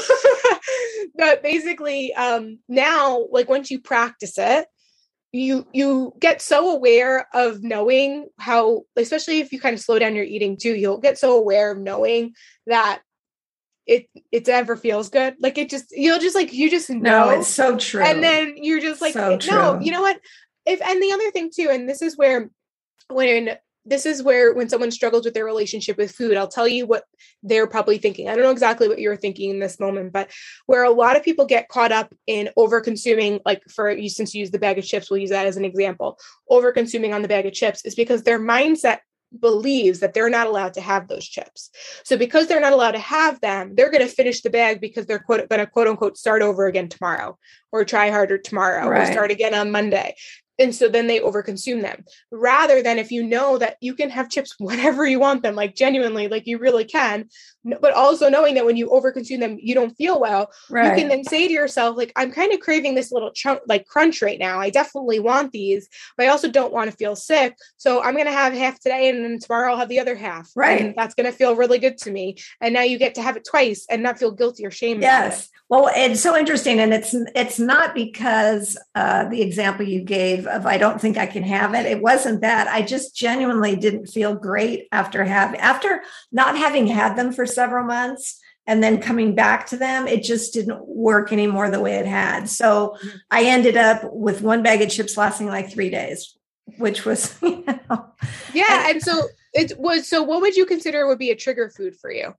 [1.15, 4.67] but basically um now like once you practice it
[5.31, 10.15] you you get so aware of knowing how especially if you kind of slow down
[10.15, 12.33] your eating too you'll get so aware of knowing
[12.65, 13.01] that
[13.87, 15.35] it it ever feels good.
[15.39, 17.25] Like it just you'll just like you just know.
[17.25, 18.03] No, it's so true.
[18.03, 20.19] And then you're just like, So no, you know what?
[20.65, 22.49] If and the other thing too, and this is where
[23.09, 26.85] when this is where when someone struggles with their relationship with food, I'll tell you
[26.85, 27.05] what
[27.41, 28.27] they're probably thinking.
[28.27, 30.29] I don't know exactly what you're thinking in this moment, but
[30.65, 34.35] where a lot of people get caught up in over consuming, like for you, since
[34.35, 36.19] you use the bag of chips, we'll use that as an example.
[36.49, 38.99] Over consuming on the bag of chips is because their mindset
[39.39, 41.69] believes that they're not allowed to have those chips.
[42.03, 45.05] So because they're not allowed to have them, they're going to finish the bag because
[45.05, 47.37] they're quote, going to quote unquote start over again tomorrow
[47.71, 50.15] or try harder tomorrow or start again on Monday.
[50.59, 54.29] And so then they overconsume them rather than if you know that you can have
[54.29, 57.29] chips whenever you want them, like genuinely, like you really can,
[57.63, 60.89] but also knowing that when you overconsume them, you don't feel well, right.
[60.89, 63.85] you can then say to yourself like i'm kind of craving this little chunk like
[63.85, 67.55] crunch right now i definitely want these but i also don't want to feel sick
[67.77, 70.49] so i'm going to have half today and then tomorrow i'll have the other half
[70.55, 70.81] Right.
[70.81, 73.37] and that's going to feel really good to me and now you get to have
[73.37, 75.01] it twice and not feel guilty or shame.
[75.01, 75.49] Yes.
[75.69, 80.65] Well, it's so interesting, and it's it's not because uh, the example you gave of
[80.65, 81.85] I don't think I can have it.
[81.85, 82.67] It wasn't that.
[82.67, 87.85] I just genuinely didn't feel great after having after not having had them for several
[87.85, 90.07] months and then coming back to them.
[90.07, 92.49] It just didn't work anymore the way it had.
[92.49, 93.19] So Mhm.
[93.31, 96.37] I ended up with one bag of chips lasting like three days,
[96.77, 98.05] which was you know,
[98.53, 99.23] yeah and so
[99.53, 102.33] it was so what would you consider would be a trigger food for you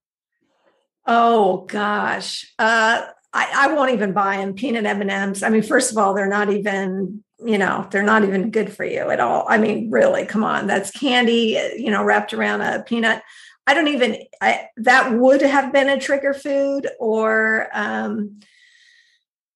[1.10, 3.00] Oh gosh, uh,
[3.32, 4.52] I, I won't even buy them.
[4.52, 5.42] Peanut M and M's.
[5.42, 8.84] I mean, first of all, they're not even you know they're not even good for
[8.84, 9.46] you at all.
[9.48, 11.58] I mean, really, come on, that's candy.
[11.58, 13.22] uh, You know, wrapped around a peanut.
[13.66, 14.16] I don't even.
[14.40, 18.40] I that would have been a trigger food, or um,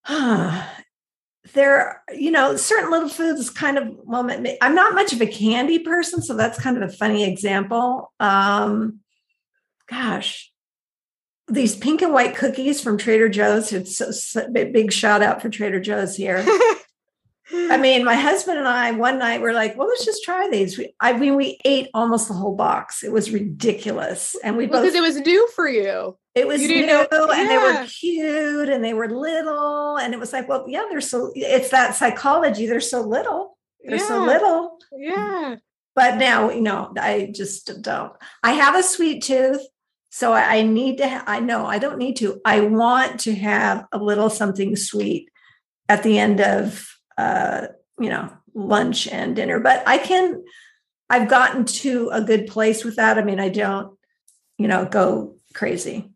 [1.55, 2.03] there.
[2.15, 4.49] You know, certain little foods kind of moment.
[4.61, 8.13] I'm not much of a candy person, so that's kind of a funny example.
[8.21, 9.01] Um,
[9.89, 10.53] gosh,
[11.49, 13.73] these pink and white cookies from Trader Joe's.
[13.73, 16.45] It's so, so big shout out for Trader Joe's here.
[17.53, 20.79] I mean, my husband and I one night were like, "Well, let's just try these."
[20.79, 23.03] We, I mean, we ate almost the whole box.
[23.03, 24.93] It was ridiculous, and we because both.
[24.93, 28.69] Because it was new for you It was you new, know- and they were cute,
[28.69, 31.33] and they were little, and it was like, well, yeah, they're so.
[31.35, 32.67] It's that psychology.
[32.67, 33.59] They're so little.
[33.85, 34.79] They're so little.
[34.97, 35.57] yeah
[35.97, 38.13] But now, you know, I just don't.
[38.43, 39.61] I have a sweet tooth.
[40.11, 42.41] So I I need to, ha- I know I don't need to.
[42.45, 45.29] I want to have a little something sweet
[45.89, 46.87] at the end of,
[47.19, 49.61] uh, you know, lunch and dinner.
[49.61, 50.43] But I can,
[51.11, 53.19] I've gotten to a good place with that.
[53.19, 53.97] I mean, I don't,
[54.59, 56.13] you know, go crazy.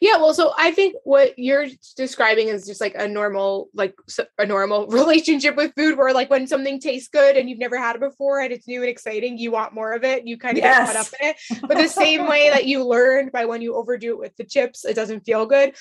[0.00, 1.66] Yeah, well, so I think what you're
[1.96, 3.96] describing is just like a normal, like
[4.38, 7.96] a normal relationship with food, where like when something tastes good and you've never had
[7.96, 10.26] it before and it's new and exciting, you want more of it.
[10.26, 11.36] You kind of get caught up in it.
[11.62, 14.84] But the same way that you learned by when you overdo it with the chips,
[14.84, 15.74] it doesn't feel good.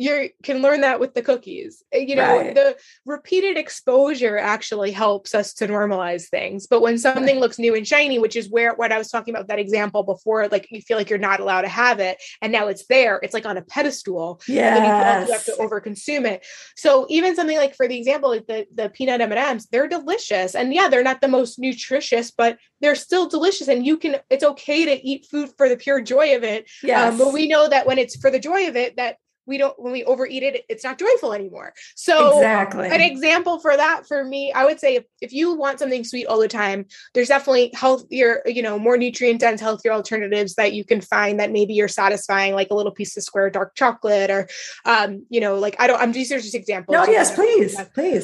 [0.00, 1.82] You can learn that with the cookies.
[1.94, 2.54] Uh, You know, Right.
[2.54, 6.68] the repeated exposure actually helps us to normalize things.
[6.68, 9.48] But when something looks new and shiny, which is where what I was talking about
[9.48, 12.68] that example before, like you feel like you're not allowed to have it, and now
[12.68, 16.46] it's there, it's like on a pedestal Yeah, you have to overconsume it.
[16.76, 19.88] So even something like for the example, like the the peanut M and M's, they're
[19.88, 24.16] delicious, and yeah, they're not the most nutritious, but they're still delicious, and you can.
[24.30, 26.70] It's okay to eat food for the pure joy of it.
[26.84, 29.16] Yeah, Um, but we know that when it's for the joy of it, that
[29.48, 31.72] we don't when we overeat it, it's not joyful anymore.
[31.96, 32.88] So exactly.
[32.88, 36.26] an example for that for me i would say if, if you want something sweet
[36.26, 40.84] all the time there's definitely healthier you know more nutrient dense healthier alternatives that you
[40.84, 44.48] can find that maybe you're satisfying like a little piece of square dark chocolate or
[44.84, 47.76] um you know like i don't i'm these are just examples no, yes, know, please,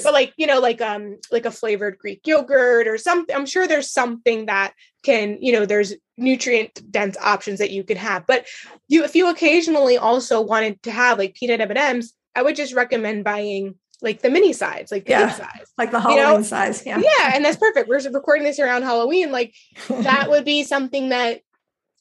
[0.03, 3.67] but like you know like um like a flavored greek yogurt or something i'm sure
[3.67, 4.73] there's something that
[5.05, 8.47] can you know there's nutrient dense options that you can have but
[8.89, 13.25] you if you occasionally also wanted to have like peanut m&ms i would just recommend
[13.25, 15.31] buying like the mini size like the Yeah.
[15.31, 16.85] size like the you Halloween know, size.
[16.85, 16.99] Yeah.
[17.01, 19.55] yeah and that's perfect we're recording this around halloween like
[19.89, 21.41] that would be something that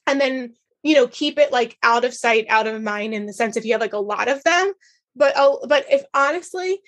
[0.07, 3.33] and then you know keep it like out of sight out of mind in the
[3.33, 4.73] sense if you have like a lot of them
[5.15, 6.79] but oh but if honestly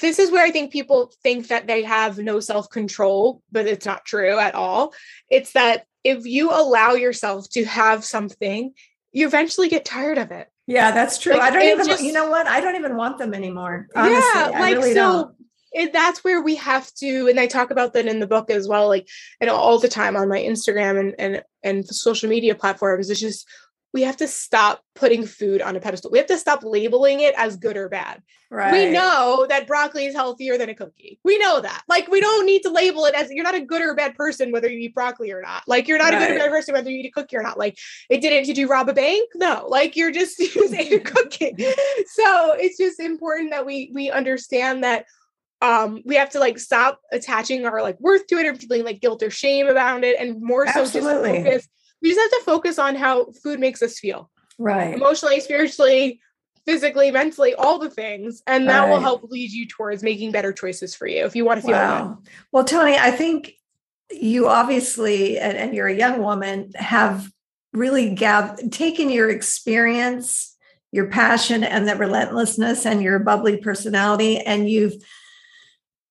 [0.00, 4.04] this is where i think people think that they have no self-control but it's not
[4.04, 4.92] true at all
[5.30, 8.72] it's that if you allow yourself to have something
[9.12, 11.34] you eventually get tired of it Yeah, that's true.
[11.34, 12.46] Like, I don't even, just- you know what?
[12.46, 13.88] I don't even want them anymore.
[13.94, 15.34] Honestly, yeah like really so
[15.72, 18.68] it, that's where we have to and i talk about that in the book as
[18.68, 19.08] well like
[19.40, 23.48] and all the time on my instagram and and and social media platforms it's just
[23.92, 26.10] we have to stop putting food on a pedestal.
[26.10, 28.22] We have to stop labeling it as good or bad.
[28.50, 28.72] Right.
[28.72, 31.18] We know that broccoli is healthier than a cookie.
[31.24, 31.82] We know that.
[31.88, 34.50] Like, we don't need to label it as you're not a good or bad person
[34.52, 35.62] whether you eat broccoli or not.
[35.66, 36.22] Like, you're not right.
[36.22, 37.58] a good or bad person whether you eat a cookie or not.
[37.58, 37.78] Like,
[38.08, 38.44] it didn't.
[38.44, 39.30] Did you rob a bank?
[39.34, 39.66] No.
[39.68, 41.54] Like, you're just you just ate a cookie.
[41.56, 45.06] So it's just important that we we understand that
[45.60, 49.00] um we have to like stop attaching our like worth to it or feeling like
[49.00, 51.30] guilt or shame about it and more so Absolutely.
[51.30, 51.68] just focus
[52.02, 56.20] we just have to focus on how food makes us feel right emotionally spiritually
[56.66, 58.90] physically mentally all the things and that right.
[58.90, 61.76] will help lead you towards making better choices for you if you want to feel
[61.76, 62.08] wow.
[62.08, 63.54] good well Toni, i think
[64.10, 67.30] you obviously and, and you're a young woman have
[67.72, 70.56] really gav- taken your experience
[70.92, 74.94] your passion and the relentlessness and your bubbly personality and you've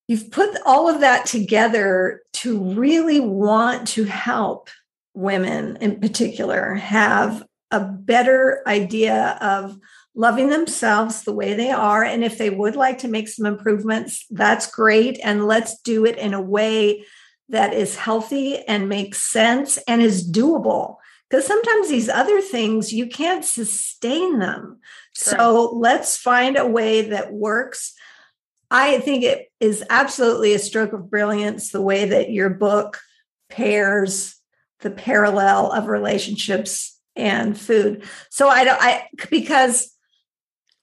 [0.07, 4.69] you've put all of that together to really want to help
[5.13, 9.77] women in particular have a better idea of
[10.13, 12.03] loving themselves the way they are.
[12.03, 15.19] And if they would like to make some improvements, that's great.
[15.23, 17.05] And let's do it in a way
[17.49, 20.97] that is healthy and makes sense and is doable.
[21.29, 24.79] Because sometimes these other things, you can't sustain them.
[25.13, 27.93] So let's find a way that works
[28.71, 32.99] I think it is absolutely a stroke of brilliance the way that your book
[33.49, 34.35] pairs
[34.81, 38.03] the parallel of relationships and food.
[38.29, 39.95] So I don't I because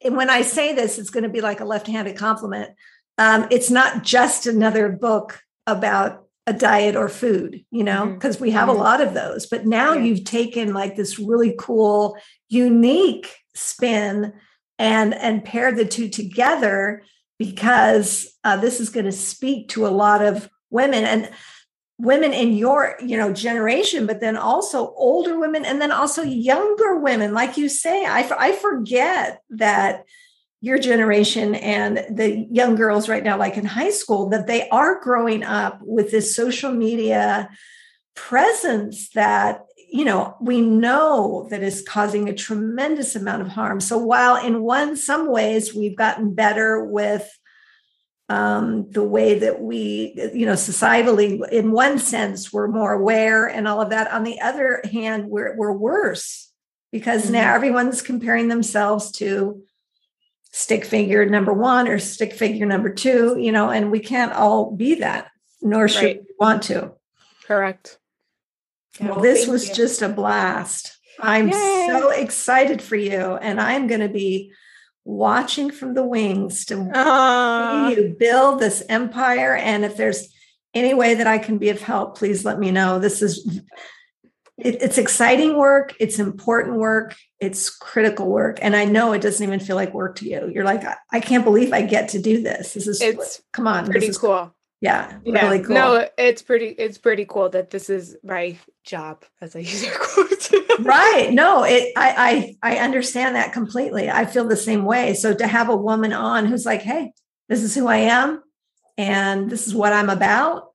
[0.02, 2.70] when I say this, it's going to be like a left-handed compliment.
[3.16, 8.44] Um, it's not just another book about a diet or food, you know, because mm-hmm.
[8.44, 8.78] we have mm-hmm.
[8.78, 9.46] a lot of those.
[9.46, 10.04] But now yeah.
[10.04, 12.16] you've taken like this really cool,
[12.48, 14.32] unique spin
[14.78, 17.02] and and paired the two together
[17.38, 21.30] because uh, this is going to speak to a lot of women and
[21.98, 26.96] women in your you know generation but then also older women and then also younger
[26.96, 27.34] women.
[27.34, 30.04] Like you say I, I forget that
[30.60, 35.00] your generation and the young girls right now like in high school that they are
[35.00, 37.48] growing up with this social media
[38.14, 43.80] presence that you know we know that is causing a tremendous amount of harm.
[43.80, 47.28] So while in one some ways we've gotten better with
[48.28, 53.66] um, the way that we you know societally in one sense we're more aware and
[53.66, 56.52] all of that on the other hand we're, we're worse
[56.92, 57.34] because mm-hmm.
[57.34, 59.62] now everyone's comparing themselves to
[60.52, 64.70] stick figure number one or stick figure number two you know and we can't all
[64.70, 65.30] be that
[65.62, 66.20] nor should right.
[66.20, 66.92] we want to
[67.44, 67.98] correct
[69.00, 69.74] well, well this was you.
[69.74, 70.98] just a blast.
[71.20, 71.86] I'm Yay.
[71.88, 73.36] so excited for you.
[73.36, 74.52] And I'm going to be
[75.08, 77.88] watching from the wings to ah.
[77.88, 79.56] see you build this empire.
[79.56, 80.28] And if there's
[80.74, 82.98] any way that I can be of help, please let me know.
[82.98, 83.62] This is
[84.58, 88.58] it, it's exciting work, it's important work, it's critical work.
[88.60, 90.50] And I know it doesn't even feel like work to you.
[90.52, 92.74] You're like, I, I can't believe I get to do this.
[92.74, 93.86] This is it's come on.
[93.86, 95.74] Pretty cool yeah, yeah, really cool.
[95.74, 96.66] No, it's pretty.
[96.66, 98.56] It's pretty cool that this is my
[98.88, 100.50] job, as I use air quotes.
[100.80, 101.30] right.
[101.32, 101.92] No, it.
[101.96, 104.10] I, I I understand that completely.
[104.10, 105.14] I feel the same way.
[105.14, 107.12] So to have a woman on who's like, "Hey,
[107.48, 108.42] this is who I am,
[108.96, 110.72] and this is what I'm about,"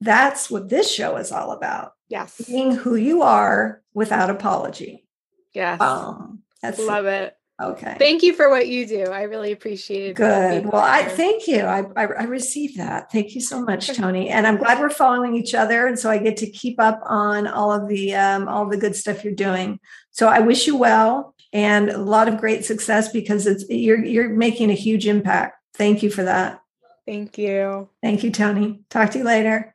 [0.00, 1.92] that's what this show is all about.
[2.08, 5.06] Yes, being who you are without apology.
[5.54, 7.34] Yes, um, that's love it.
[7.60, 7.96] Okay.
[7.98, 9.04] Thank you for what you do.
[9.04, 10.16] I really appreciate it.
[10.16, 10.64] Good.
[10.66, 11.60] Well, I thank you.
[11.60, 13.12] I, I, I received that.
[13.12, 14.30] Thank you so much, Toni.
[14.30, 17.46] And I'm glad we're following each other, and so I get to keep up on
[17.46, 19.78] all of the um, all the good stuff you're doing.
[20.10, 24.30] So I wish you well and a lot of great success because it's you're you're
[24.30, 25.56] making a huge impact.
[25.74, 26.60] Thank you for that.
[27.06, 27.88] Thank you.
[28.02, 28.80] Thank you, Toni.
[28.88, 29.74] Talk to you later.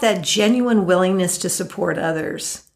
[0.00, 2.70] That genuine willingness to support others?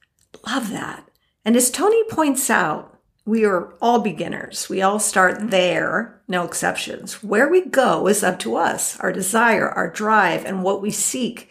[0.47, 1.09] Love that.
[1.43, 4.69] And as Toni points out, we are all beginners.
[4.69, 7.23] We all start there, no exceptions.
[7.23, 11.51] Where we go is up to us, our desire, our drive, and what we seek.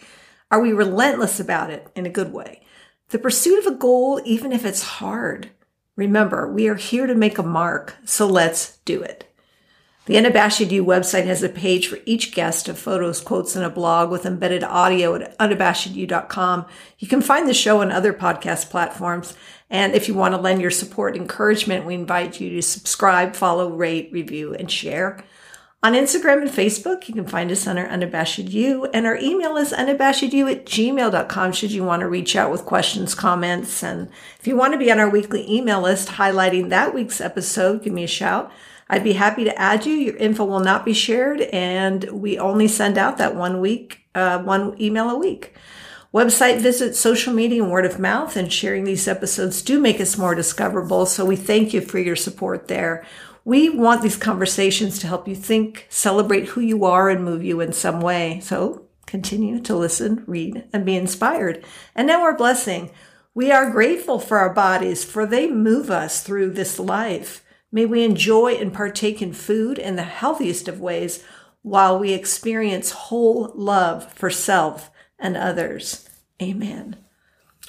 [0.51, 2.61] Are we relentless about it in a good way?
[3.09, 5.49] The pursuit of a goal, even if it's hard.
[5.95, 9.32] Remember, we are here to make a mark, so let's do it.
[10.06, 13.70] The Unabashed You website has a page for each guest of photos, quotes, and a
[13.70, 16.66] blog with embedded audio at unabashedyou.com.
[16.99, 19.34] You can find the show on other podcast platforms.
[19.70, 23.34] And if you want to lend your support and encouragement, we invite you to subscribe,
[23.34, 25.24] follow, rate, review, and share.
[25.82, 29.72] On Instagram and Facebook, you can find us under Unabashed You, and our email is
[29.72, 33.84] unabashedyou at gmail.com should you want to reach out with questions, comments.
[33.84, 37.84] And if you want to be on our weekly email list highlighting that week's episode,
[37.84, 38.51] give me a shout.
[38.89, 39.93] I'd be happy to add you.
[39.93, 44.39] Your info will not be shared, and we only send out that one week, uh,
[44.39, 45.55] one email a week.
[46.13, 50.17] Website visit, social media, and word of mouth, and sharing these episodes do make us
[50.17, 51.07] more discoverable.
[51.07, 53.03] So we thank you for your support there.
[53.45, 57.61] We want these conversations to help you think, celebrate who you are, and move you
[57.61, 58.39] in some way.
[58.43, 61.65] So continue to listen, read, and be inspired.
[61.95, 62.91] And now our blessing.
[63.34, 67.43] We are grateful for our bodies, for they move us through this life.
[67.74, 71.24] May we enjoy and partake in food in the healthiest of ways
[71.63, 76.07] while we experience whole love for self and others.
[76.39, 76.97] Amen.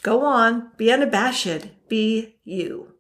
[0.03, 2.94] Go on, be unabashed, be you.